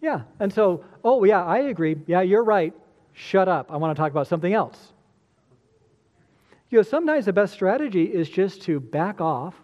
[0.00, 0.22] yeah.
[0.40, 1.96] And so, oh, yeah, I agree.
[2.06, 2.72] Yeah, you're right.
[3.12, 3.70] Shut up.
[3.70, 4.92] I want to talk about something else.
[6.70, 9.54] You know, sometimes the best strategy is just to back off,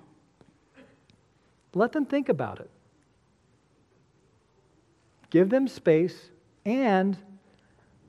[1.74, 2.70] let them think about it,
[5.32, 6.30] give them space,
[6.66, 7.16] and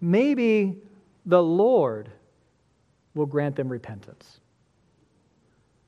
[0.01, 0.77] maybe
[1.25, 2.11] the Lord
[3.15, 4.41] will grant them repentance.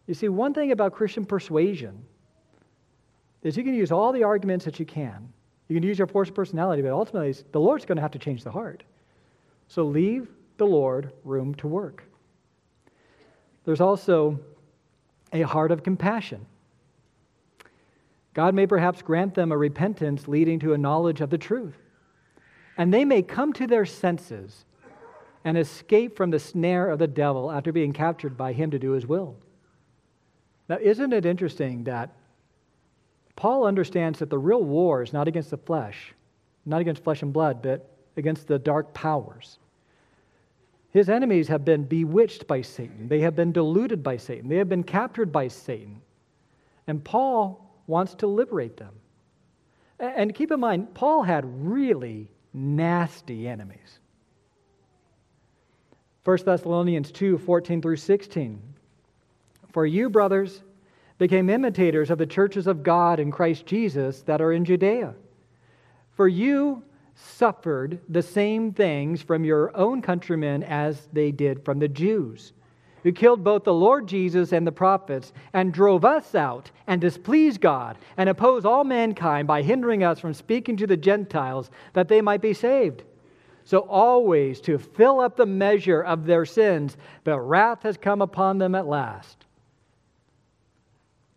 [0.07, 2.01] You see, one thing about Christian persuasion
[3.43, 5.27] is you can use all the arguments that you can.
[5.67, 8.19] You can use your force of personality, but ultimately, the Lord's going to have to
[8.19, 8.83] change the heart.
[9.67, 12.03] So leave the Lord room to work.
[13.65, 14.39] There's also
[15.33, 16.45] a heart of compassion.
[18.35, 21.77] God may perhaps grant them a repentance leading to a knowledge of the truth.
[22.77, 24.65] And they may come to their senses
[25.43, 28.91] and escape from the snare of the devil after being captured by him to do
[28.91, 29.37] his will.
[30.69, 32.11] Now, isn't it interesting that
[33.35, 36.13] Paul understands that the real war is not against the flesh,
[36.65, 39.59] not against flesh and blood, but against the dark powers.
[40.91, 43.09] His enemies have been bewitched by Satan.
[43.09, 44.47] They have been deluded by Satan.
[44.47, 46.01] They have been captured by Satan.
[46.87, 48.93] And Paul wants to liberate them.
[49.99, 53.99] And keep in mind, Paul had really nasty enemies.
[56.23, 58.61] 1 Thessalonians 2 14 through 16.
[59.71, 60.63] For you, brothers,
[61.17, 65.13] became imitators of the churches of God in Christ Jesus that are in Judea.
[66.11, 71.87] For you suffered the same things from your own countrymen as they did from the
[71.87, 72.53] Jews,
[73.05, 77.61] who killed both the Lord Jesus and the prophets, and drove us out and displeased
[77.61, 82.19] God, and opposed all mankind by hindering us from speaking to the Gentiles that they
[82.19, 83.03] might be saved.
[83.63, 88.57] So, always to fill up the measure of their sins, but wrath has come upon
[88.57, 89.45] them at last.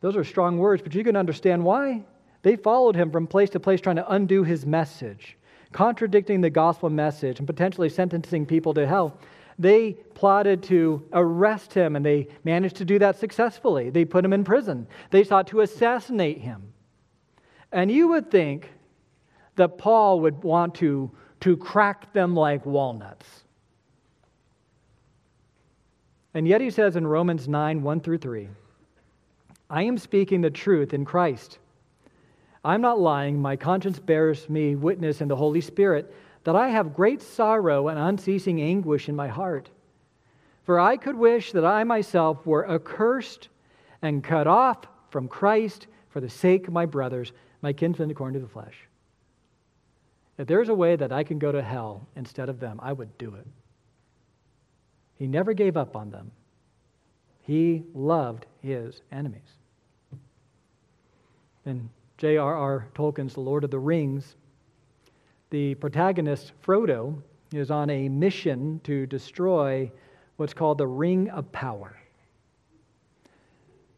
[0.00, 2.02] Those are strong words, but you can understand why.
[2.44, 5.37] They followed him from place to place trying to undo his message,
[5.72, 9.18] contradicting the gospel message and potentially sentencing people to hell.
[9.59, 13.90] They plotted to arrest him, and they managed to do that successfully.
[13.90, 14.87] They put him in prison.
[15.11, 16.73] They sought to assassinate him.
[17.73, 18.71] And you would think
[19.57, 23.27] that Paul would want to, to crack them like walnuts.
[26.35, 28.49] And yet he says in Romans 9 1 through 3,
[29.71, 31.59] I am speaking the truth in Christ.
[32.64, 33.40] I'm not lying.
[33.40, 37.98] My conscience bears me witness in the Holy Spirit that I have great sorrow and
[37.98, 39.70] unceasing anguish in my heart.
[40.64, 43.48] For I could wish that I myself were accursed
[44.03, 44.79] and cut off
[45.11, 48.77] from Christ for the sake of my brothers, my kinsmen according to the flesh.
[50.38, 53.18] If there's a way that I can go to hell instead of them, I would
[53.18, 53.46] do it.
[55.16, 56.31] He never gave up on them.
[57.42, 59.40] He loved his enemies.
[61.67, 62.88] In J.R.R.
[62.94, 64.37] Tolkien's The Lord of the Rings,
[65.51, 67.23] the protagonist, Frodo,
[67.53, 69.90] is on a mission to destroy
[70.37, 71.96] what's called the Ring of Power.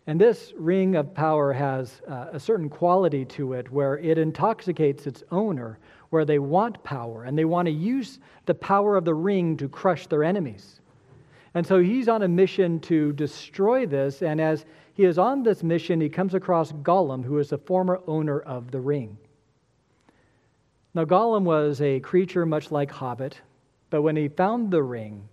[0.06, 5.06] And this ring of power has uh, a certain quality to it where it intoxicates
[5.06, 5.78] its owner,
[6.08, 9.68] where they want power and they want to use the power of the ring to
[9.68, 10.80] crush their enemies.
[11.54, 15.62] And so he's on a mission to destroy this, and as he is on this
[15.62, 19.16] mission, he comes across Gollum, who is the former owner of the ring.
[20.92, 23.40] Now, Gollum was a creature much like Hobbit,
[23.90, 25.28] but when he found the ring,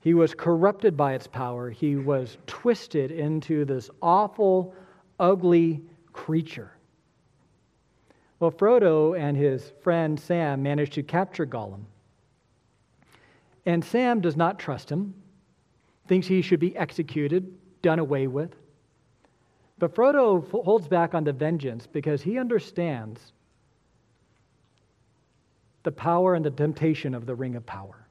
[0.00, 1.70] He was corrupted by its power.
[1.70, 4.74] He was twisted into this awful,
[5.18, 6.72] ugly creature.
[8.38, 11.84] Well, Frodo and his friend Sam managed to capture Gollum.
[13.66, 15.14] And Sam does not trust him,
[16.06, 17.52] thinks he should be executed,
[17.82, 18.54] done away with.
[19.78, 23.32] But Frodo holds back on the vengeance because he understands
[25.88, 28.06] the power and the temptation of the Ring of Power.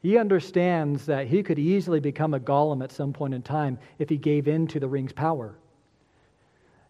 [0.00, 4.08] He understands that he could easily become a Gollum at some point in time if
[4.08, 5.54] he gave in to the ring's power.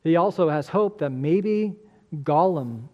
[0.05, 1.75] He also has hope that maybe
[2.23, 2.89] Gollum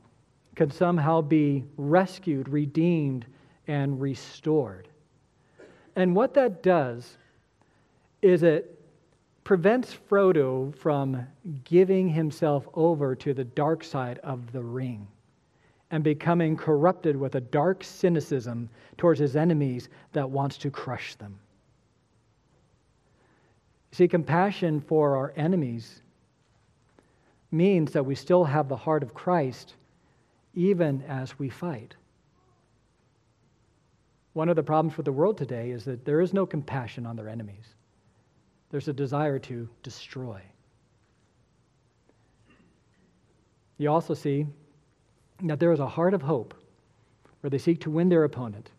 [0.56, 3.26] could somehow be rescued, redeemed,
[3.68, 4.88] and restored.
[5.94, 7.18] And what that does
[8.20, 8.80] is it
[9.44, 11.24] prevents Frodo from
[11.62, 15.06] giving himself over to the dark side of the ring
[15.90, 21.38] and becoming corrupted with a dark cynicism towards his enemies that wants to crush them.
[23.92, 26.02] See, compassion for our enemies
[27.50, 29.74] means that we still have the heart of Christ
[30.54, 31.94] even as we fight.
[34.34, 37.16] One of the problems with the world today is that there is no compassion on
[37.16, 37.74] their enemies,
[38.70, 40.42] there's a desire to destroy.
[43.78, 44.46] You also see
[45.42, 46.54] that there is a heart of hope
[47.40, 48.70] where they seek to win their opponent.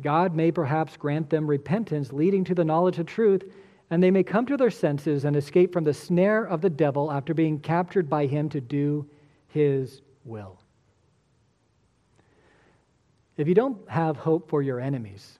[0.00, 3.42] God may perhaps grant them repentance leading to the knowledge of truth,
[3.90, 7.10] and they may come to their senses and escape from the snare of the devil
[7.10, 9.06] after being captured by him to do
[9.48, 10.58] his will.
[13.36, 15.38] If you don't have hope for your enemies,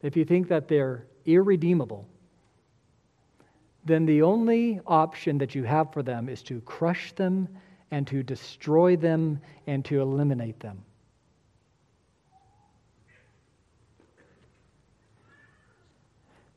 [0.00, 2.08] if you think that they're irredeemable,
[3.84, 7.48] then the only option that you have for them is to crush them
[7.92, 10.82] and to destroy them and to eliminate them.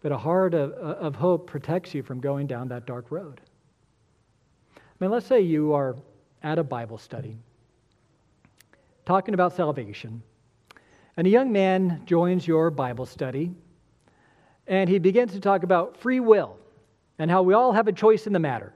[0.01, 3.41] But a heart of, of hope protects you from going down that dark road.
[4.77, 5.97] I mean, let's say you are
[6.41, 7.37] at a Bible study
[9.05, 10.23] talking about salvation,
[11.17, 13.51] and a young man joins your Bible study,
[14.67, 16.57] and he begins to talk about free will
[17.19, 18.73] and how we all have a choice in the matter.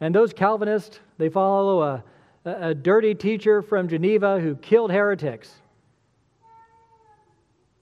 [0.00, 2.04] And those Calvinists, they follow a,
[2.44, 5.52] a dirty teacher from Geneva who killed heretics.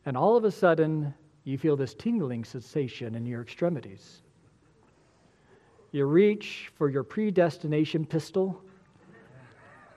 [0.04, 1.14] And all of a sudden,
[1.44, 4.22] you feel this tingling sensation in your extremities.
[5.92, 8.62] You reach for your predestination pistol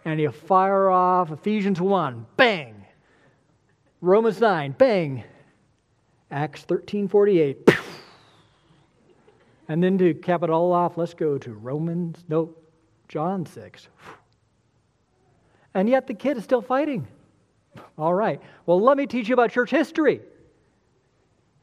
[0.04, 2.86] and you fire off Ephesians 1, bang.
[4.02, 5.24] Romans 9, bang.
[6.30, 7.70] Acts 13, 48,
[9.68, 12.54] and then to cap it all off, let's go to Romans, no,
[13.08, 13.88] John 6.
[15.74, 17.08] And yet the kid is still fighting.
[17.98, 18.42] All right.
[18.66, 20.22] Well, let me teach you about church history,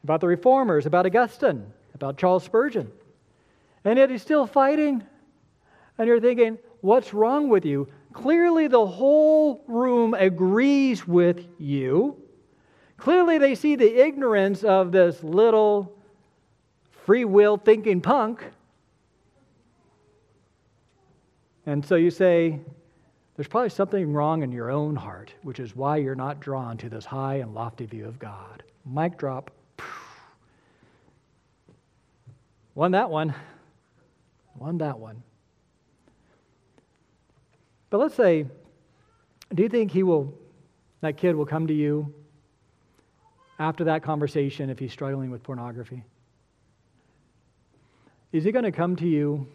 [0.03, 1.65] about the reformers, about Augustine,
[1.95, 2.91] about Charles Spurgeon.
[3.83, 5.03] And yet he's still fighting.
[5.97, 7.87] And you're thinking, what's wrong with you?
[8.13, 12.15] Clearly, the whole room agrees with you.
[12.97, 15.97] Clearly, they see the ignorance of this little
[17.05, 18.43] free will thinking punk.
[21.65, 22.59] And so you say,
[23.35, 26.89] there's probably something wrong in your own heart, which is why you're not drawn to
[26.89, 28.63] this high and lofty view of God.
[28.85, 29.49] Mic drop.
[32.75, 33.33] Won that one.
[34.57, 35.23] Won that one.
[37.89, 38.45] But let's say,
[39.53, 40.33] do you think he will,
[41.01, 42.13] that kid will come to you
[43.59, 46.03] after that conversation if he's struggling with pornography?
[48.31, 49.47] Is he going to come to you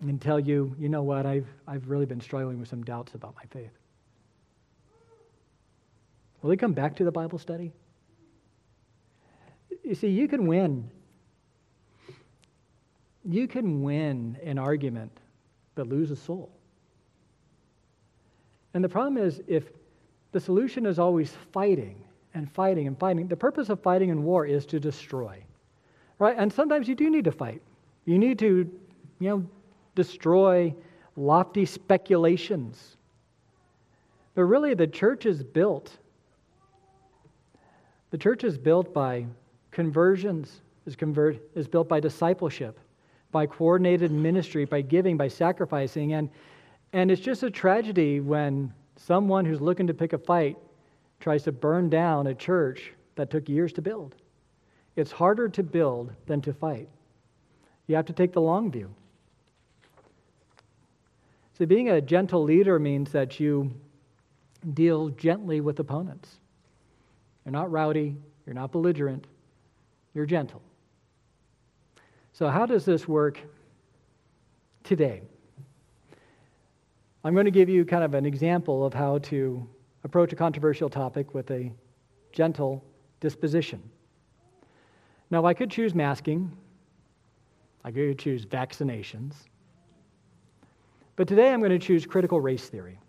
[0.00, 3.34] and tell you, you know what, I've, I've really been struggling with some doubts about
[3.34, 3.72] my faith?
[6.42, 7.72] Will they come back to the Bible study?
[9.82, 10.90] You see, you can win.
[13.24, 15.12] You can win an argument,
[15.74, 16.50] but lose a soul.
[18.74, 19.64] And the problem is, if
[20.32, 24.44] the solution is always fighting and fighting and fighting, the purpose of fighting in war
[24.44, 25.42] is to destroy.
[26.18, 26.36] Right?
[26.38, 27.62] And sometimes you do need to fight.
[28.04, 28.70] You need to,
[29.18, 29.46] you know,
[29.96, 30.72] destroy
[31.16, 32.96] lofty speculations.
[34.36, 35.96] But really, the church is built.
[38.10, 39.26] The church is built by
[39.72, 42.78] conversions, is, convert, is built by discipleship,
[43.32, 46.12] by coordinated ministry, by giving, by sacrificing.
[46.12, 46.30] And,
[46.92, 50.56] and it's just a tragedy when someone who's looking to pick a fight
[51.18, 54.14] tries to burn down a church that took years to build.
[54.96, 56.88] It's harder to build than to fight.
[57.86, 58.94] You have to take the long view.
[61.56, 63.72] See, being a gentle leader means that you
[64.74, 66.36] deal gently with opponents.
[67.44, 68.16] You're not rowdy.
[68.44, 69.26] You're not belligerent.
[70.12, 70.60] You're gentle.
[72.32, 73.40] So, how does this work
[74.84, 75.22] today?
[77.24, 79.66] I'm going to give you kind of an example of how to
[80.04, 81.72] approach a controversial topic with a
[82.32, 82.84] gentle
[83.20, 83.82] disposition.
[85.30, 86.54] Now, I could choose masking,
[87.82, 89.34] I could choose vaccinations,
[91.16, 93.00] but today I'm going to choose critical race theory.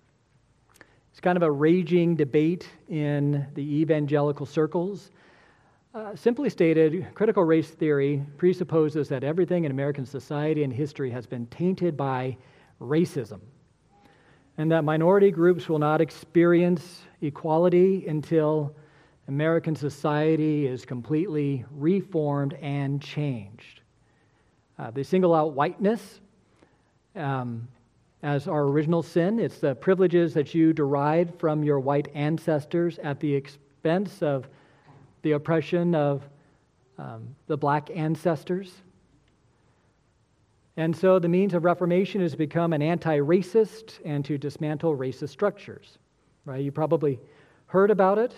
[1.12, 5.12] It's kind of a raging debate in the evangelical circles.
[5.93, 11.26] Uh, simply stated, critical race theory presupposes that everything in American society and history has
[11.26, 12.38] been tainted by
[12.80, 13.39] racism
[14.58, 18.76] and that minority groups will not experience equality until
[19.28, 23.82] American society is completely reformed and changed.
[24.80, 26.22] Uh, they single out whiteness
[27.16, 27.68] um,
[28.28, 29.40] as our original sin.
[29.40, 34.50] It's the privileges that you derived from your white ancestors at the expense of
[35.22, 36.28] the oppression of
[36.98, 38.74] um, the black ancestors.
[40.76, 44.98] And so the means of reformation is to become an anti racist and to dismantle
[44.98, 45.98] racist structures.
[46.44, 46.62] Right?
[46.62, 47.22] You probably
[47.68, 48.34] heard about it.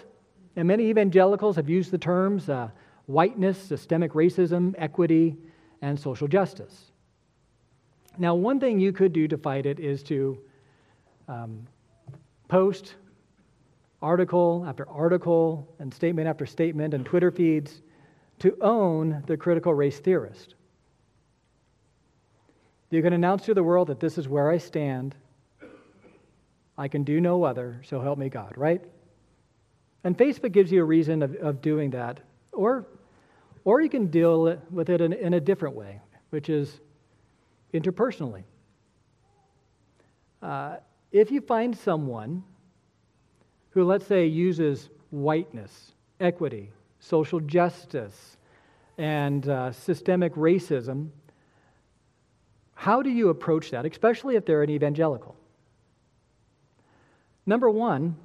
[0.56, 2.70] And many evangelicals have used the terms uh,
[3.08, 5.36] whiteness, systemic racism, equity,
[5.82, 6.92] and social justice.
[8.18, 10.40] Now, one thing you could do to fight it is to
[11.28, 11.68] um,
[12.48, 12.96] post
[14.02, 17.82] article after article and statement after statement and Twitter feeds
[18.40, 20.56] to own the critical race theorist.
[22.90, 25.16] You can announce to the world that this is where I stand.
[26.78, 28.82] I can do no other, so help me God, right?
[30.04, 32.22] And Facebook gives you a reason of, of doing that.
[32.54, 32.88] Or,
[33.66, 36.00] or you can deal with it in, in a different way,
[36.30, 36.80] which is
[37.74, 38.44] interpersonally.
[40.42, 40.78] Uh,
[41.12, 42.44] if you find someone
[43.72, 48.38] who, let's say, uses whiteness, equity, social justice,
[48.98, 51.10] and uh, systemic racism
[52.80, 55.36] how do you approach that, especially if they're an evangelical?
[57.46, 58.16] Number one,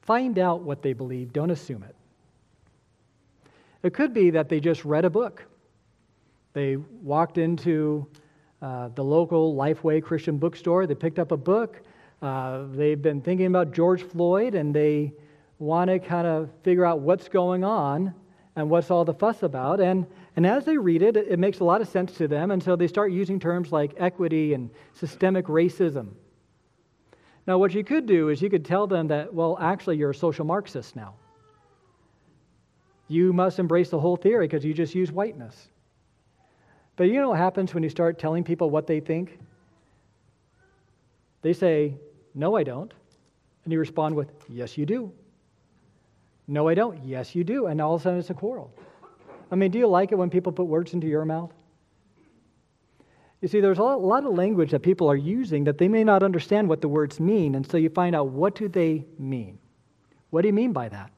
[0.00, 1.94] find out what they believe, don't assume it.
[3.82, 5.44] It could be that they just read a book.
[6.56, 8.06] They walked into
[8.62, 11.82] uh, the local Lifeway Christian bookstore, they picked up a book.
[12.22, 15.12] Uh, they've been thinking about George Floyd and they
[15.58, 18.14] want to kind of figure out what's going on
[18.56, 19.80] and what's all the fuss about.
[19.80, 22.50] And, and as they read it, it makes a lot of sense to them.
[22.50, 26.12] And so they start using terms like equity and systemic racism.
[27.46, 30.14] Now, what you could do is you could tell them that, well, actually, you're a
[30.14, 31.16] social Marxist now.
[33.08, 35.68] You must embrace the whole theory because you just use whiteness.
[36.96, 39.38] But you know what happens when you start telling people what they think?
[41.42, 41.94] They say,
[42.34, 42.92] No, I don't.
[43.64, 45.12] And you respond with, Yes, you do.
[46.48, 47.04] No, I don't.
[47.04, 47.66] Yes, you do.
[47.66, 48.72] And all of a sudden it's a quarrel.
[49.50, 51.52] I mean, do you like it when people put words into your mouth?
[53.40, 56.22] You see, there's a lot of language that people are using that they may not
[56.22, 59.58] understand what the words mean, and so you find out what do they mean?
[60.30, 61.10] What do you mean by that?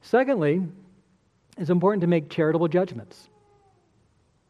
[0.00, 0.62] Secondly,
[1.58, 3.28] it's important to make charitable judgments.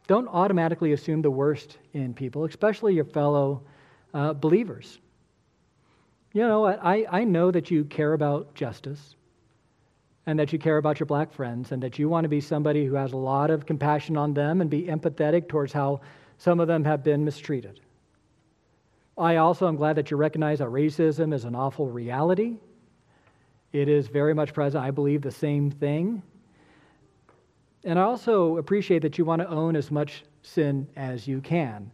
[0.07, 3.63] Don't automatically assume the worst in people, especially your fellow
[4.13, 4.99] uh, believers
[6.37, 9.15] you know, I, I know that you care about justice
[10.27, 12.85] and that you care about your black friends and that you want to be somebody
[12.85, 16.01] who has a lot of compassion on them and be empathetic towards how
[16.37, 17.79] some of them have been mistreated.
[19.17, 22.57] I also am glad that you recognize that racism is an awful reality.
[23.73, 24.83] It is very much present.
[24.83, 26.21] I believe the same thing.
[27.83, 31.91] And I also appreciate that you want to own as much sin as you can.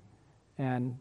[0.57, 0.97] And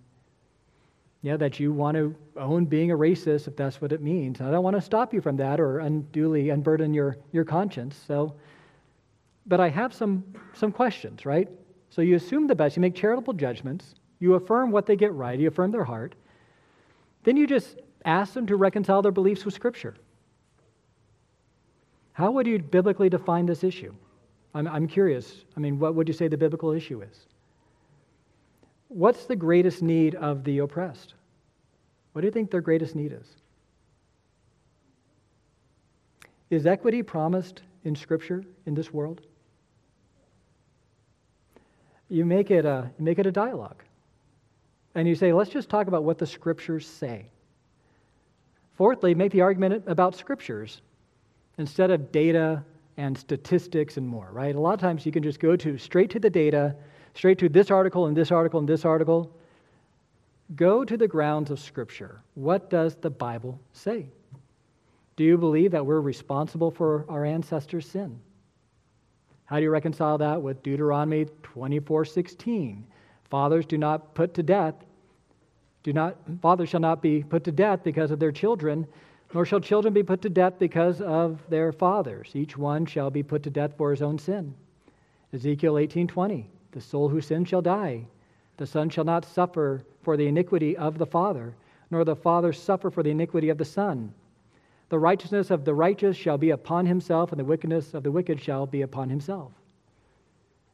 [1.23, 4.41] yeah, that you want to own being a racist if that's what it means.
[4.41, 7.97] I don't want to stop you from that or unduly unburden your, your conscience.
[8.07, 8.35] So,
[9.47, 11.49] but I have some, some questions, right?
[11.91, 15.39] So you assume the best, you make charitable judgments, you affirm what they get right,
[15.39, 16.15] you affirm their heart.
[17.23, 19.95] Then you just ask them to reconcile their beliefs with Scripture.
[22.15, 23.95] How would you biblically define this issue?
[24.55, 25.45] I'm, I'm curious.
[25.57, 27.27] I mean, what would you say the biblical issue is?
[28.89, 31.15] What's the greatest need of the oppressed?
[32.13, 33.27] What do you think their greatest need is?
[36.51, 39.23] Is equity promised in Scripture in this world?
[42.11, 43.83] You make it a, make it a dialogue.
[44.95, 47.25] And you say, let's just talk about what the Scriptures say.
[48.75, 50.83] Fourthly, make the argument about Scriptures
[51.57, 52.63] instead of data
[53.03, 54.55] and statistics and more, right?
[54.55, 56.77] A lot of times you can just go to straight to the data
[57.15, 59.37] straight to this article and this article and this article.
[60.55, 62.21] Go to the grounds of Scripture.
[62.35, 64.07] What does the Bible say?
[65.17, 68.19] Do you believe that we're responsible for our ancestors' sin?
[69.47, 72.85] How do you reconcile that with Deuteronomy 24:16?
[73.25, 74.75] Fathers do not put to death,
[75.83, 78.87] do not fathers shall not be put to death because of their children,
[79.33, 82.31] nor shall children be put to death because of their fathers.
[82.35, 84.55] Each one shall be put to death for his own sin.
[85.33, 88.05] Ezekiel 18:20, the soul who sins shall die.
[88.59, 91.55] The son shall not suffer for the iniquity of the father,
[91.91, 94.13] nor the father suffer for the iniquity of the son.
[94.91, 98.39] The righteousness of the righteous shall be upon himself, and the wickedness of the wicked
[98.41, 99.53] shall be upon himself.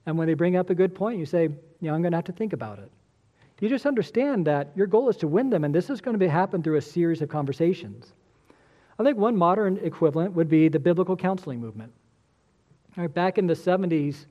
[0.06, 1.48] And when they bring up a good point, you say,
[1.80, 2.90] know, I'm going to have to think about it.
[3.60, 6.18] You just understand that your goal is to win them, and this is going to
[6.18, 8.12] be, happen through a series of conversations.
[8.98, 11.92] I think one modern equivalent would be the biblical counseling movement.
[13.14, 14.26] Back in the 70s,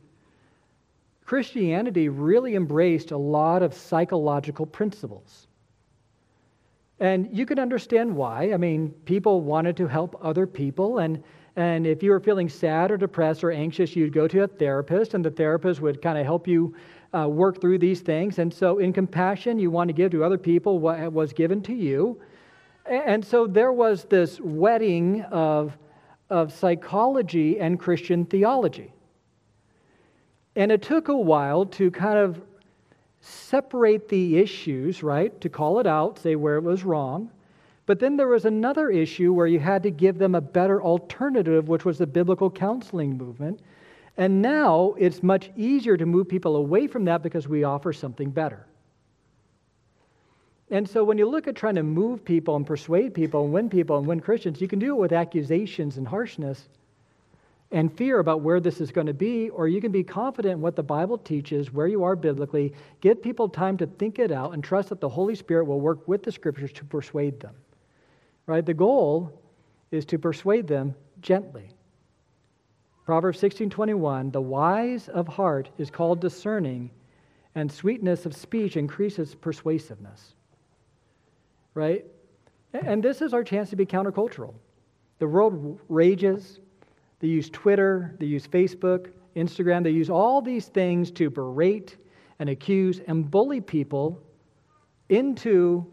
[1.25, 5.47] Christianity really embraced a lot of psychological principles.
[6.99, 8.51] And you can understand why.
[8.53, 11.23] I mean, people wanted to help other people, and,
[11.55, 15.13] and if you were feeling sad or depressed or anxious, you'd go to a therapist,
[15.13, 16.75] and the therapist would kind of help you
[17.13, 18.39] uh, work through these things.
[18.39, 21.73] And so, in compassion, you want to give to other people what was given to
[21.73, 22.19] you.
[22.89, 25.77] And so, there was this wedding of,
[26.29, 28.93] of psychology and Christian theology.
[30.55, 32.41] And it took a while to kind of
[33.19, 35.39] separate the issues, right?
[35.41, 37.29] To call it out, say where it was wrong.
[37.85, 41.69] But then there was another issue where you had to give them a better alternative,
[41.69, 43.61] which was the biblical counseling movement.
[44.17, 48.29] And now it's much easier to move people away from that because we offer something
[48.29, 48.65] better.
[50.69, 53.69] And so when you look at trying to move people and persuade people and win
[53.69, 56.67] people and win Christians, you can do it with accusations and harshness
[57.71, 60.61] and fear about where this is going to be, or you can be confident in
[60.61, 64.53] what the Bible teaches, where you are biblically, give people time to think it out,
[64.53, 67.55] and trust that the Holy Spirit will work with the scriptures to persuade them.
[68.45, 68.65] Right?
[68.65, 69.41] The goal
[69.91, 71.69] is to persuade them gently.
[73.05, 76.91] Proverbs 16:21, "The wise of heart is called discerning,
[77.53, 80.35] and sweetness of speech increases persuasiveness."
[81.77, 82.05] Right?
[82.73, 84.55] And this is our chance to be countercultural.
[85.19, 86.59] The world rages,
[87.19, 91.97] they use Twitter, they use Facebook, Instagram, they use all these things to berate
[92.39, 94.19] and accuse and bully people
[95.09, 95.85] into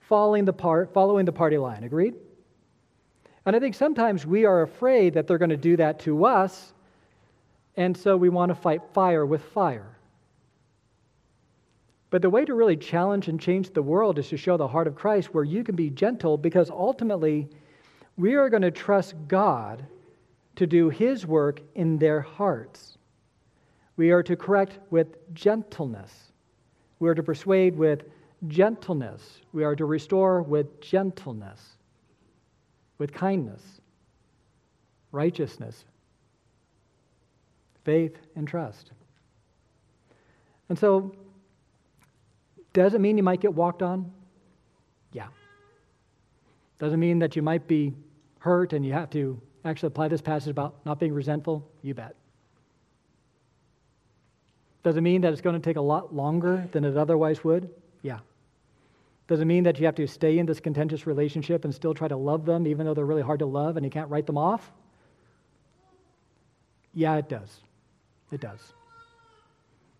[0.00, 1.84] following the, part, following the party line.
[1.84, 2.16] Agreed?
[3.46, 6.74] And I think sometimes we are afraid that they're going to do that to us,
[7.78, 9.96] and so we want to fight fire with fire.
[12.12, 14.86] But the way to really challenge and change the world is to show the heart
[14.86, 17.48] of Christ where you can be gentle because ultimately
[18.18, 19.86] we are going to trust God
[20.56, 22.98] to do His work in their hearts.
[23.96, 26.12] We are to correct with gentleness.
[26.98, 28.02] We are to persuade with
[28.46, 29.40] gentleness.
[29.54, 31.78] We are to restore with gentleness,
[32.98, 33.62] with kindness,
[35.12, 35.86] righteousness,
[37.84, 38.92] faith, and trust.
[40.68, 41.14] And so,
[42.72, 44.12] does it mean you might get walked on?
[45.12, 45.28] Yeah.
[46.78, 47.94] Does it mean that you might be
[48.38, 51.68] hurt and you have to actually apply this passage about not being resentful?
[51.82, 52.16] You bet.
[54.82, 57.70] Does it mean that it's going to take a lot longer than it otherwise would?
[58.02, 58.18] Yeah.
[59.28, 62.08] Does it mean that you have to stay in this contentious relationship and still try
[62.08, 64.36] to love them even though they're really hard to love and you can't write them
[64.36, 64.72] off?
[66.92, 67.60] Yeah, it does.
[68.32, 68.60] It does.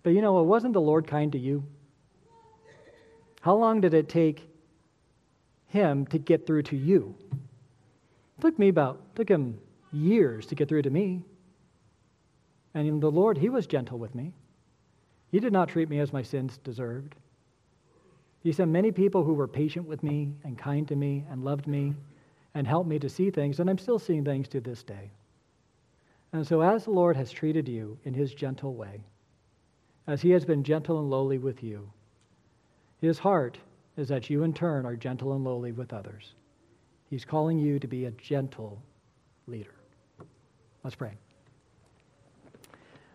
[0.02, 1.64] But you know, it wasn't the Lord kind to you.
[3.42, 4.48] How long did it take
[5.66, 7.14] him to get through to you?
[7.32, 9.58] It took me about, took him
[9.92, 11.22] years to get through to me.
[12.74, 14.32] And the Lord, He was gentle with me.
[15.30, 17.16] He did not treat me as my sins deserved.
[18.42, 21.66] He sent many people who were patient with me and kind to me and loved
[21.66, 21.94] me
[22.54, 25.10] and helped me to see things, and I'm still seeing things to this day.
[26.32, 29.02] And so, as the Lord has treated you in His gentle way,
[30.06, 31.90] as He has been gentle and lowly with you,
[33.02, 33.58] His heart
[33.96, 36.34] is that you in turn are gentle and lowly with others.
[37.10, 38.80] He's calling you to be a gentle
[39.48, 39.74] leader.
[40.84, 41.10] Let's pray.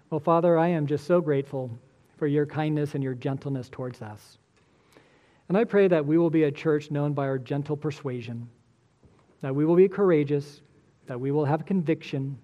[0.09, 1.71] Well, Father, I am just so grateful
[2.17, 4.37] for your kindness and your gentleness towards us.
[5.47, 8.49] And I pray that we will be a church known by our gentle persuasion,
[9.39, 10.61] that we will be courageous,
[11.05, 12.37] that we will have conviction,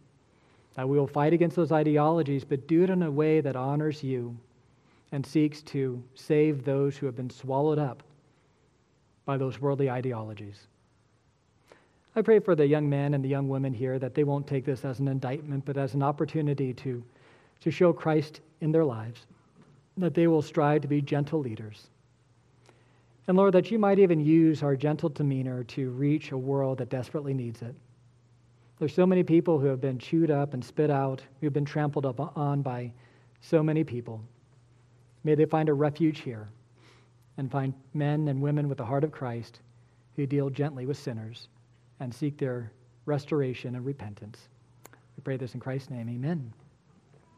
[0.75, 4.01] that we will fight against those ideologies, but do it in a way that honors
[4.01, 4.37] you
[5.13, 8.01] and seeks to save those who have been swallowed up
[9.25, 10.67] by those worldly ideologies.
[12.15, 14.65] I pray for the young men and the young women here that they won't take
[14.65, 17.03] this as an indictment, but as an opportunity to,
[17.61, 19.27] to show Christ in their lives,
[19.97, 21.89] that they will strive to be gentle leaders.
[23.27, 26.89] And Lord, that you might even use our gentle demeanor to reach a world that
[26.89, 27.75] desperately needs it.
[28.79, 32.07] There's so many people who have been chewed up and spit out, who've been trampled
[32.07, 32.91] up on by
[33.41, 34.19] so many people.
[35.23, 36.49] May they find a refuge here
[37.37, 39.59] and find men and women with the heart of Christ
[40.15, 41.47] who deal gently with sinners
[41.99, 42.71] and seek their
[43.05, 44.49] restoration and repentance.
[45.17, 46.09] We pray this in Christ's name.
[46.09, 46.53] Amen.